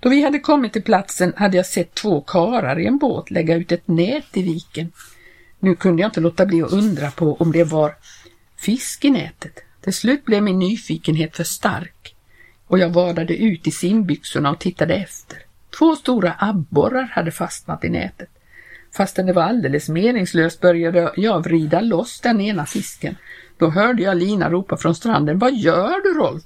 Då 0.00 0.08
vi 0.08 0.22
hade 0.22 0.38
kommit 0.38 0.72
till 0.72 0.82
platsen 0.82 1.32
hade 1.36 1.56
jag 1.56 1.66
sett 1.66 1.94
två 1.94 2.20
karar 2.20 2.80
i 2.80 2.86
en 2.86 2.98
båt 2.98 3.30
lägga 3.30 3.54
ut 3.56 3.72
ett 3.72 3.88
nät 3.88 4.36
i 4.36 4.42
viken. 4.42 4.92
Nu 5.64 5.74
kunde 5.74 6.02
jag 6.02 6.08
inte 6.08 6.20
låta 6.20 6.46
bli 6.46 6.62
att 6.62 6.72
undra 6.72 7.10
på 7.10 7.34
om 7.34 7.52
det 7.52 7.64
var 7.64 7.94
fisk 8.56 9.04
i 9.04 9.10
nätet. 9.10 9.58
Till 9.80 9.92
slut 9.92 10.24
blev 10.24 10.42
min 10.42 10.58
nyfikenhet 10.58 11.36
för 11.36 11.44
stark 11.44 12.14
och 12.66 12.78
jag 12.78 12.90
vadade 12.90 13.36
ut 13.36 13.66
i 13.66 13.70
simbyxorna 13.70 14.50
och 14.50 14.58
tittade 14.58 14.94
efter. 14.94 15.38
Två 15.78 15.96
stora 15.96 16.34
abborrar 16.38 17.02
hade 17.02 17.30
fastnat 17.30 17.84
i 17.84 17.88
nätet. 17.88 18.28
Fastän 18.96 19.26
det 19.26 19.32
var 19.32 19.42
alldeles 19.42 19.88
meningslöst 19.88 20.60
började 20.60 21.12
jag 21.16 21.44
vrida 21.44 21.80
loss 21.80 22.20
den 22.20 22.40
ena 22.40 22.66
fisken. 22.66 23.16
Då 23.58 23.70
hörde 23.70 24.02
jag 24.02 24.16
Lina 24.16 24.50
ropa 24.50 24.76
från 24.76 24.94
stranden. 24.94 25.38
Vad 25.38 25.54
gör 25.54 26.02
du 26.02 26.18
Rolf? 26.18 26.42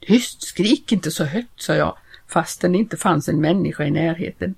Tyst, 0.00 0.42
skrik 0.42 0.92
inte 0.92 1.10
så 1.10 1.24
högt, 1.24 1.62
sa 1.62 1.74
jag, 1.74 1.96
fastän 2.28 2.72
det 2.72 2.78
inte 2.78 2.96
fanns 2.96 3.28
en 3.28 3.40
människa 3.40 3.84
i 3.84 3.90
närheten. 3.90 4.54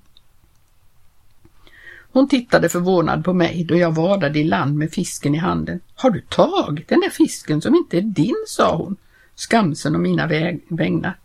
Hon 2.13 2.27
tittade 2.27 2.69
förvånad 2.69 3.25
på 3.25 3.33
mig 3.33 3.63
då 3.63 3.75
jag 3.77 3.91
vadade 3.95 4.39
i 4.39 4.43
land 4.43 4.77
med 4.77 4.91
fisken 4.91 5.35
i 5.35 5.37
handen. 5.37 5.79
Har 5.95 6.09
du 6.09 6.21
tagit 6.21 6.87
den 6.87 6.99
där 6.99 7.09
fisken 7.09 7.61
som 7.61 7.75
inte 7.75 7.97
är 7.97 8.01
din, 8.01 8.43
sa 8.47 8.75
hon, 8.75 8.97
skamsen 9.35 9.95
om 9.95 10.01
mina 10.01 10.27
vägnar. 10.69 11.17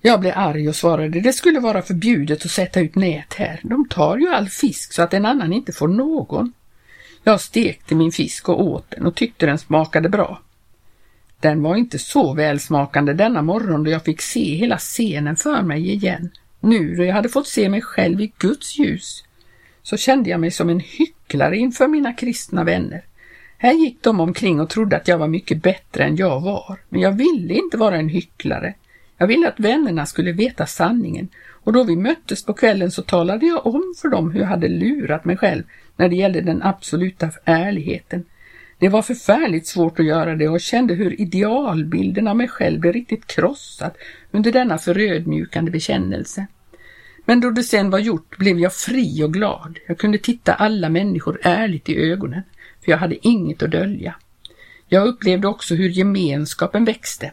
Jag 0.00 0.20
blev 0.20 0.32
arg 0.36 0.68
och 0.68 0.76
svarade 0.76 1.20
det 1.20 1.32
skulle 1.32 1.60
vara 1.60 1.82
förbjudet 1.82 2.44
att 2.44 2.50
sätta 2.50 2.80
ut 2.80 2.94
nät 2.94 3.34
här. 3.34 3.60
De 3.62 3.88
tar 3.88 4.16
ju 4.16 4.28
all 4.28 4.48
fisk 4.48 4.92
så 4.92 5.02
att 5.02 5.14
en 5.14 5.26
annan 5.26 5.52
inte 5.52 5.72
får 5.72 5.88
någon. 5.88 6.52
Jag 7.22 7.40
stekte 7.40 7.94
min 7.94 8.12
fisk 8.12 8.48
och 8.48 8.60
åt 8.60 8.90
den 8.90 9.06
och 9.06 9.14
tyckte 9.14 9.46
den 9.46 9.58
smakade 9.58 10.08
bra. 10.08 10.40
Den 11.40 11.62
var 11.62 11.76
inte 11.76 11.98
så 11.98 12.34
välsmakande 12.34 13.12
denna 13.12 13.42
morgon 13.42 13.84
då 13.84 13.90
jag 13.90 14.04
fick 14.04 14.22
se 14.22 14.54
hela 14.54 14.78
scenen 14.78 15.36
för 15.36 15.62
mig 15.62 15.90
igen. 15.90 16.30
Nu 16.60 16.96
då 16.96 17.04
jag 17.04 17.14
hade 17.14 17.28
fått 17.28 17.48
se 17.48 17.68
mig 17.68 17.82
själv 17.82 18.20
i 18.20 18.32
Guds 18.38 18.78
ljus 18.78 19.25
så 19.86 19.96
kände 19.96 20.30
jag 20.30 20.40
mig 20.40 20.50
som 20.50 20.68
en 20.68 20.80
hycklare 20.80 21.56
inför 21.56 21.88
mina 21.88 22.12
kristna 22.12 22.64
vänner. 22.64 23.04
Här 23.58 23.72
gick 23.72 24.02
de 24.02 24.20
omkring 24.20 24.60
och 24.60 24.70
trodde 24.70 24.96
att 24.96 25.08
jag 25.08 25.18
var 25.18 25.28
mycket 25.28 25.62
bättre 25.62 26.04
än 26.04 26.16
jag 26.16 26.40
var, 26.40 26.78
men 26.88 27.00
jag 27.00 27.12
ville 27.12 27.54
inte 27.54 27.76
vara 27.76 27.96
en 27.96 28.08
hycklare. 28.08 28.74
Jag 29.18 29.26
ville 29.26 29.48
att 29.48 29.60
vännerna 29.60 30.06
skulle 30.06 30.32
veta 30.32 30.66
sanningen 30.66 31.28
och 31.48 31.72
då 31.72 31.84
vi 31.84 31.96
möttes 31.96 32.44
på 32.44 32.52
kvällen 32.52 32.90
så 32.90 33.02
talade 33.02 33.46
jag 33.46 33.66
om 33.66 33.94
för 34.00 34.08
dem 34.08 34.30
hur 34.30 34.40
jag 34.40 34.46
hade 34.46 34.68
lurat 34.68 35.24
mig 35.24 35.36
själv 35.36 35.62
när 35.96 36.08
det 36.08 36.16
gällde 36.16 36.40
den 36.40 36.62
absoluta 36.62 37.30
ärligheten. 37.44 38.24
Det 38.78 38.88
var 38.88 39.02
förfärligt 39.02 39.66
svårt 39.66 40.00
att 40.00 40.06
göra 40.06 40.36
det 40.36 40.48
och 40.48 40.60
kände 40.60 40.94
hur 40.94 41.20
idealbilden 41.20 42.28
av 42.28 42.36
mig 42.36 42.48
själv 42.48 42.80
blev 42.80 42.92
riktigt 42.92 43.26
krossad 43.26 43.90
under 44.30 44.52
denna 44.52 44.78
förödmjukande 44.78 45.70
bekännelse. 45.70 46.46
Men 47.28 47.40
då 47.40 47.50
det 47.50 47.62
sen 47.62 47.90
var 47.90 47.98
gjort 47.98 48.38
blev 48.38 48.58
jag 48.58 48.74
fri 48.74 49.22
och 49.24 49.32
glad. 49.32 49.78
Jag 49.86 49.98
kunde 49.98 50.18
titta 50.18 50.54
alla 50.54 50.88
människor 50.88 51.38
ärligt 51.42 51.88
i 51.88 51.96
ögonen, 51.96 52.42
för 52.84 52.90
jag 52.90 52.98
hade 52.98 53.26
inget 53.26 53.62
att 53.62 53.70
dölja. 53.70 54.14
Jag 54.88 55.06
upplevde 55.06 55.48
också 55.48 55.74
hur 55.74 55.88
gemenskapen 55.88 56.84
växte. 56.84 57.32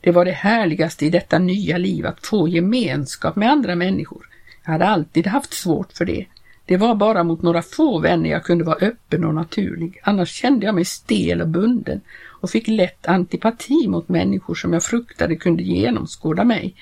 Det 0.00 0.10
var 0.10 0.24
det 0.24 0.32
härligaste 0.32 1.06
i 1.06 1.10
detta 1.10 1.38
nya 1.38 1.78
liv 1.78 2.06
att 2.06 2.26
få 2.26 2.48
gemenskap 2.48 3.36
med 3.36 3.50
andra 3.50 3.74
människor. 3.74 4.28
Jag 4.64 4.72
hade 4.72 4.86
alltid 4.86 5.26
haft 5.26 5.52
svårt 5.52 5.92
för 5.92 6.04
det. 6.04 6.26
Det 6.66 6.76
var 6.76 6.94
bara 6.94 7.24
mot 7.24 7.42
några 7.42 7.62
få 7.62 7.98
vänner 7.98 8.30
jag 8.30 8.44
kunde 8.44 8.64
vara 8.64 8.76
öppen 8.76 9.24
och 9.24 9.34
naturlig. 9.34 10.00
Annars 10.02 10.30
kände 10.30 10.66
jag 10.66 10.74
mig 10.74 10.84
stel 10.84 11.40
och 11.40 11.48
bunden 11.48 12.00
och 12.24 12.50
fick 12.50 12.68
lätt 12.68 13.06
antipati 13.06 13.88
mot 13.88 14.08
människor 14.08 14.54
som 14.54 14.72
jag 14.72 14.82
fruktade 14.82 15.36
kunde 15.36 15.62
genomskåda 15.62 16.44
mig. 16.44 16.74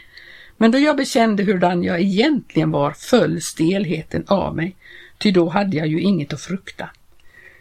Men 0.62 0.70
då 0.70 0.78
jag 0.78 0.96
bekände 0.96 1.42
hurdan 1.42 1.82
jag 1.82 2.00
egentligen 2.00 2.70
var 2.70 2.90
föll 2.90 3.40
stelheten 3.40 4.24
av 4.26 4.56
mig, 4.56 4.76
ty 5.18 5.30
då 5.30 5.48
hade 5.48 5.76
jag 5.76 5.86
ju 5.86 6.00
inget 6.00 6.32
att 6.32 6.40
frukta. 6.40 6.90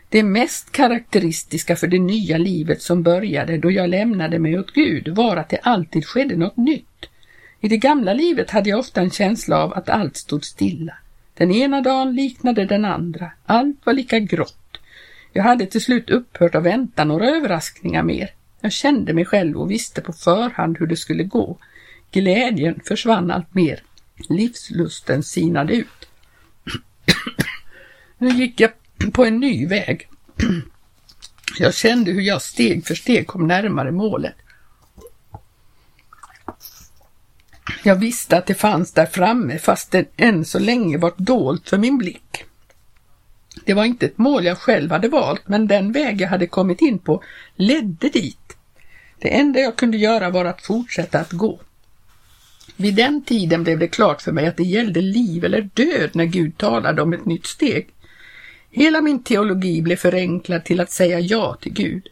Det 0.10 0.24
mest 0.24 0.72
karaktäristiska 0.72 1.76
för 1.76 1.88
det 1.88 2.00
nya 2.00 2.38
livet 2.38 2.82
som 2.82 3.04
började 3.04 3.58
då 3.58 3.72
jag 3.72 3.90
lämnade 3.90 4.40
mig 4.40 4.60
åt 4.60 4.74
Gud 4.74 5.08
var 5.08 5.38
att 5.38 5.50
det 5.50 5.58
alltid 5.58 6.06
skedde 6.06 6.36
något 6.36 6.58
nytt. 6.58 7.06
I 7.60 7.68
det 7.68 7.78
gamla 7.78 8.14
livet 8.14 8.52
hade 8.52 8.70
jag 8.70 8.80
ofta 8.80 9.02
en 9.02 9.12
känsla 9.12 9.64
av 9.64 9.74
att 9.74 9.90
allt 9.90 10.18
stod 10.18 10.46
stilla. 10.46 10.94
Den 11.34 11.52
ena 11.52 11.82
dagen 11.82 12.16
liknade 12.16 12.66
den 12.66 12.86
andra. 12.86 13.32
Allt 13.46 13.86
var 13.86 13.94
lika 13.94 14.20
grått. 14.20 14.80
Jag 15.34 15.44
hade 15.44 15.66
till 15.66 15.82
slut 15.82 16.10
upphört 16.10 16.56
att 16.56 16.64
vänta 16.64 17.04
några 17.04 17.30
överraskningar 17.30 18.04
mer. 18.04 18.30
Jag 18.62 18.72
kände 18.72 19.14
mig 19.14 19.26
själv 19.26 19.58
och 19.58 19.72
visste 19.72 20.02
på 20.02 20.14
förhand 20.14 20.78
hur 20.80 20.88
det 20.88 20.98
skulle 20.98 21.24
gå. 21.24 21.58
Glädjen 22.12 22.80
försvann 22.86 23.32
allt 23.32 23.56
mer. 23.56 23.84
Livslusten 24.30 25.24
sinade 25.24 25.76
ut. 25.76 26.10
nu 28.18 28.30
gick 28.30 28.60
jag 28.60 28.72
på 29.14 29.26
en 29.26 29.40
ny 29.40 29.68
väg. 29.68 30.08
Jag 31.60 31.74
kände 31.74 32.12
hur 32.12 32.22
jag 32.22 32.42
steg 32.42 32.86
för 32.86 32.96
steg 32.96 33.28
kom 33.28 33.48
närmare 33.48 33.92
målet. 33.92 34.36
Jag 37.84 37.96
visste 37.96 38.38
att 38.38 38.46
det 38.46 38.54
fanns 38.54 38.92
där 38.92 39.06
framme 39.06 39.58
fast 39.58 39.92
det 39.92 40.06
än 40.18 40.46
så 40.46 40.60
länge 40.60 40.98
var 40.98 41.14
dolt 41.18 41.70
för 41.70 41.78
min 41.78 41.98
blick. 41.98 42.44
Det 43.66 43.74
var 43.74 43.86
inte 43.86 44.06
ett 44.06 44.18
mål 44.18 44.46
jag 44.46 44.58
själv 44.58 44.92
hade 44.92 45.08
valt 45.08 45.48
men 45.48 45.68
den 45.68 45.92
väg 45.92 46.22
jag 46.22 46.30
hade 46.30 46.48
kommit 46.48 46.82
in 46.82 47.00
på 47.00 47.24
ledde 47.56 48.10
dit. 48.10 48.58
Det 49.20 49.38
enda 49.38 49.60
jag 49.60 49.76
kunde 49.76 49.98
göra 49.98 50.30
var 50.30 50.46
att 50.46 50.62
fortsätta 50.62 51.20
att 51.20 51.32
gå. 51.32 51.60
Vid 52.82 52.96
den 52.96 53.22
tiden 53.22 53.64
blev 53.64 53.80
det 53.80 53.88
klart 53.88 54.22
för 54.22 54.32
mig 54.32 54.48
att 54.48 54.58
det 54.58 54.64
gällde 54.64 55.02
liv 55.02 55.46
eller 55.46 55.70
död 55.74 56.10
när 56.14 56.26
Gud 56.26 56.58
talade 56.58 57.02
om 57.02 57.14
ett 57.14 57.26
nytt 57.26 57.46
steg. 57.46 57.88
Hela 58.72 59.02
min 59.02 59.24
teologi 59.24 59.82
blev 59.82 59.96
förenklad 59.96 60.66
till 60.66 60.80
att 60.80 60.92
säga 60.92 61.20
ja 61.20 61.58
till 61.62 61.74
Gud. 61.74 62.08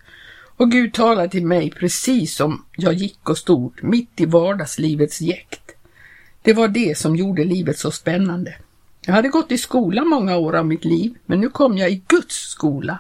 Och 0.57 0.71
Gud 0.71 0.93
talade 0.93 1.29
till 1.29 1.45
mig 1.45 1.71
precis 1.71 2.35
som 2.35 2.65
jag 2.75 2.93
gick 2.93 3.29
och 3.29 3.37
stod 3.37 3.83
mitt 3.83 4.21
i 4.21 4.25
vardagslivets 4.25 5.21
jäkt. 5.21 5.71
Det 6.41 6.53
var 6.53 6.67
det 6.67 6.97
som 6.97 7.15
gjorde 7.15 7.43
livet 7.43 7.79
så 7.79 7.91
spännande. 7.91 8.55
Jag 9.01 9.13
hade 9.13 9.29
gått 9.29 9.51
i 9.51 9.57
skola 9.57 10.05
många 10.05 10.37
år 10.37 10.55
av 10.55 10.65
mitt 10.65 10.85
liv, 10.85 11.15
men 11.25 11.39
nu 11.39 11.49
kom 11.49 11.77
jag 11.77 11.91
i 11.91 12.03
Guds 12.07 12.35
skola 12.35 12.99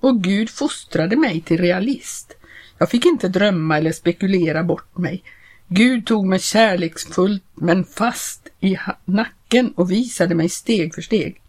och 0.00 0.22
Gud 0.22 0.50
fostrade 0.50 1.16
mig 1.16 1.40
till 1.40 1.58
realist. 1.58 2.36
Jag 2.78 2.90
fick 2.90 3.06
inte 3.06 3.28
drömma 3.28 3.78
eller 3.78 3.92
spekulera 3.92 4.62
bort 4.62 4.98
mig. 4.98 5.22
Gud 5.72 6.06
tog 6.06 6.26
mig 6.26 6.38
kärleksfullt 6.38 7.44
men 7.54 7.84
fast 7.84 8.48
i 8.60 8.78
nacken 9.04 9.72
och 9.76 9.90
visade 9.90 10.34
mig 10.34 10.48
steg 10.48 10.94
för 10.94 11.02
steg. 11.02 11.40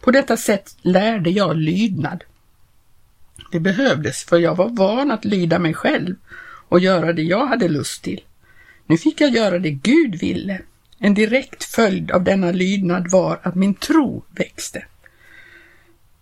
På 0.00 0.10
detta 0.10 0.36
sätt 0.36 0.76
lärde 0.82 1.30
jag 1.30 1.56
lydnad. 1.56 2.24
Det 3.52 3.60
behövdes 3.60 4.24
för 4.24 4.38
jag 4.38 4.54
var 4.54 4.68
van 4.68 5.10
att 5.10 5.24
lyda 5.24 5.58
mig 5.58 5.74
själv 5.74 6.16
och 6.68 6.80
göra 6.80 7.12
det 7.12 7.22
jag 7.22 7.46
hade 7.46 7.68
lust 7.68 8.02
till. 8.02 8.20
Nu 8.86 8.98
fick 8.98 9.20
jag 9.20 9.30
göra 9.30 9.58
det 9.58 9.70
Gud 9.70 10.20
ville. 10.20 10.60
En 10.98 11.14
direkt 11.14 11.64
följd 11.64 12.10
av 12.10 12.24
denna 12.24 12.52
lydnad 12.52 13.10
var 13.10 13.40
att 13.42 13.54
min 13.54 13.74
tro 13.74 14.24
växte. 14.30 14.84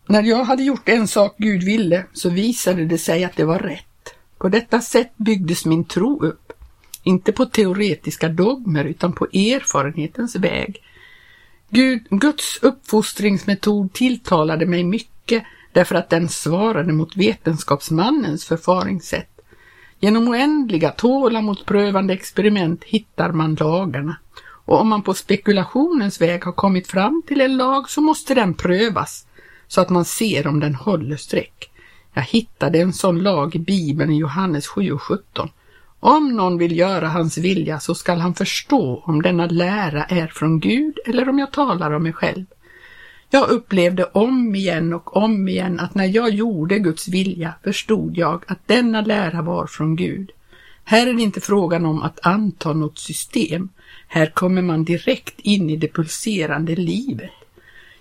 När 0.07 0.23
jag 0.23 0.45
hade 0.45 0.62
gjort 0.62 0.89
en 0.89 1.09
sak 1.09 1.35
Gud 1.39 1.62
ville 1.62 2.05
så 2.12 2.31
visade 2.31 2.85
det 2.85 2.99
sig 2.99 3.25
att 3.25 3.37
det 3.37 3.45
var 3.45 3.59
rätt. 3.59 4.15
På 4.39 4.49
detta 4.49 4.81
sätt 4.81 5.12
byggdes 5.17 5.65
min 5.65 5.85
tro 5.85 6.25
upp. 6.27 6.46
Inte 7.07 7.33
på 7.33 7.47
teoretiska 7.47 8.29
dogmer 8.29 8.85
utan 8.85 9.12
på 9.12 9.25
erfarenhetens 9.25 10.37
väg. 10.37 10.83
Gud, 11.71 12.07
Guds 12.11 12.59
uppfostringsmetod 12.62 13.92
tilltalade 13.92 14.66
mig 14.66 14.85
mycket 14.85 15.42
därför 15.73 15.95
att 15.95 16.11
den 16.11 16.29
svarade 16.29 16.92
mot 16.92 17.16
vetenskapsmannens 17.16 18.45
förfaringssätt. 18.45 19.40
Genom 20.01 20.29
oändliga 20.29 20.90
tålamodsprövande 20.90 22.14
experiment 22.14 22.85
hittar 22.85 23.33
man 23.33 23.55
lagarna 23.55 24.16
och 24.40 24.81
om 24.81 24.88
man 24.88 25.03
på 25.03 25.14
spekulationens 25.14 26.21
väg 26.21 26.45
har 26.45 26.53
kommit 26.53 26.87
fram 26.87 27.23
till 27.27 27.40
en 27.40 27.57
lag 27.57 27.90
så 27.90 28.01
måste 28.01 28.35
den 28.35 28.55
prövas 28.55 29.27
så 29.69 29.81
att 29.81 29.90
man 29.90 30.05
ser 30.05 30.47
om 30.47 30.61
den 30.61 30.75
håller 30.75 31.16
streck. 31.16 31.71
Jag 32.14 32.23
hittade 32.23 32.79
en 32.79 32.92
sån 32.92 33.23
lag 33.23 33.57
i 33.57 33.59
Bibeln 33.59 34.12
i 34.12 34.19
Johannes 34.19 34.66
7 34.66 34.92
och 34.92 35.03
17. 35.03 35.49
Om 36.01 36.37
någon 36.37 36.59
vill 36.59 36.79
göra 36.79 37.09
hans 37.09 37.39
vilja 37.39 37.81
så 37.81 37.95
skall 37.95 38.19
han 38.19 38.35
förstå 38.35 39.03
om 39.07 39.23
denna 39.23 39.47
lära 39.47 40.05
är 40.05 40.27
från 40.27 40.61
Gud 40.61 40.99
eller 41.07 41.29
om 41.29 41.39
jag 41.39 41.53
talar 41.53 41.93
om 41.93 42.03
mig 42.03 42.13
själv. 42.13 42.45
Jag 43.31 43.49
upplevde 43.49 44.05
om 44.05 44.55
igen 44.55 44.95
och 44.95 45.17
om 45.17 45.49
igen 45.49 45.81
att 45.81 45.95
när 45.95 46.05
jag 46.05 46.31
gjorde 46.31 46.79
Guds 46.79 47.09
vilja 47.09 47.55
förstod 47.65 48.17
jag 48.17 48.45
att 48.47 48.69
denna 48.69 49.01
lära 49.01 49.43
var 49.43 49.67
från 49.67 49.97
Gud. 49.97 50.31
Här 50.85 51.07
är 51.07 51.15
det 51.15 51.23
inte 51.23 51.41
frågan 51.41 51.87
om 51.87 52.03
att 52.03 52.27
anta 52.27 52.73
något 52.73 52.99
system. 52.99 53.69
Här 54.09 54.27
kommer 54.27 54.63
man 54.63 54.85
direkt 54.85 55.41
in 55.41 55.71
i 55.71 55.77
det 55.77 55.89
pulserande 55.89 56.77
livet. 56.77 57.31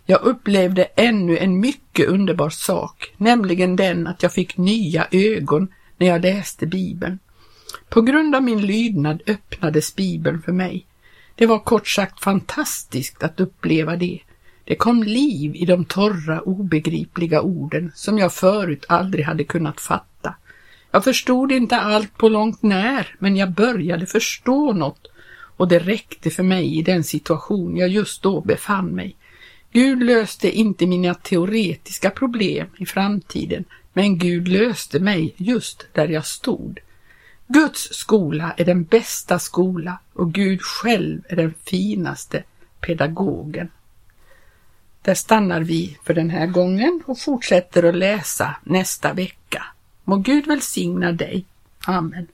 Jag 0.05 0.21
upplevde 0.21 0.83
ännu 0.83 1.37
en 1.37 1.59
mycket 1.59 2.07
underbar 2.07 2.49
sak, 2.49 3.13
nämligen 3.17 3.75
den 3.75 4.07
att 4.07 4.23
jag 4.23 4.33
fick 4.33 4.57
nya 4.57 5.07
ögon 5.11 5.67
när 5.97 6.07
jag 6.07 6.21
läste 6.21 6.67
Bibeln. 6.67 7.19
På 7.95 8.01
grund 8.01 8.35
av 8.35 8.43
min 8.43 8.65
lydnad 8.65 9.21
öppnades 9.27 9.95
Bibeln 9.95 10.41
för 10.41 10.51
mig. 10.51 10.85
Det 11.35 11.45
var 11.45 11.59
kort 11.59 11.87
sagt 11.87 12.23
fantastiskt 12.23 13.23
att 13.23 13.39
uppleva 13.39 13.95
det. 13.95 14.19
Det 14.63 14.75
kom 14.75 15.03
liv 15.03 15.55
i 15.55 15.65
de 15.65 15.85
torra, 15.85 16.41
obegripliga 16.41 17.41
orden 17.41 17.91
som 17.95 18.17
jag 18.17 18.33
förut 18.33 18.85
aldrig 18.89 19.25
hade 19.25 19.43
kunnat 19.43 19.81
fatta. 19.81 20.35
Jag 20.91 21.03
förstod 21.03 21.51
inte 21.51 21.77
allt 21.77 22.17
på 22.17 22.29
långt 22.29 22.63
när, 22.63 23.15
men 23.19 23.37
jag 23.37 23.51
började 23.51 24.05
förstå 24.05 24.73
något 24.73 25.07
och 25.57 25.67
det 25.67 25.79
räckte 25.79 26.29
för 26.29 26.43
mig 26.43 26.77
i 26.77 26.81
den 26.81 27.03
situation 27.03 27.77
jag 27.77 27.89
just 27.89 28.21
då 28.21 28.41
befann 28.41 28.87
mig. 28.87 29.15
Gud 29.71 30.03
löste 30.03 30.57
inte 30.57 30.87
mina 30.87 31.13
teoretiska 31.13 32.09
problem 32.09 32.67
i 32.77 32.85
framtiden, 32.85 33.65
men 33.93 34.17
Gud 34.17 34.47
löste 34.47 34.99
mig 34.99 35.33
just 35.37 35.87
där 35.93 36.07
jag 36.07 36.25
stod. 36.25 36.79
Guds 37.47 37.93
skola 37.93 38.53
är 38.57 38.65
den 38.65 38.83
bästa 38.83 39.39
skola 39.39 39.99
och 40.13 40.33
Gud 40.33 40.61
själv 40.61 41.21
är 41.29 41.35
den 41.35 41.53
finaste 41.63 42.43
pedagogen. 42.79 43.69
Där 45.01 45.15
stannar 45.15 45.61
vi 45.61 45.97
för 46.03 46.13
den 46.13 46.29
här 46.29 46.47
gången 46.47 47.03
och 47.05 47.19
fortsätter 47.19 47.83
att 47.83 47.95
läsa 47.95 48.55
nästa 48.63 49.13
vecka. 49.13 49.65
Må 50.03 50.15
Gud 50.15 50.47
välsigna 50.47 51.11
dig. 51.11 51.45
Amen. 51.85 52.27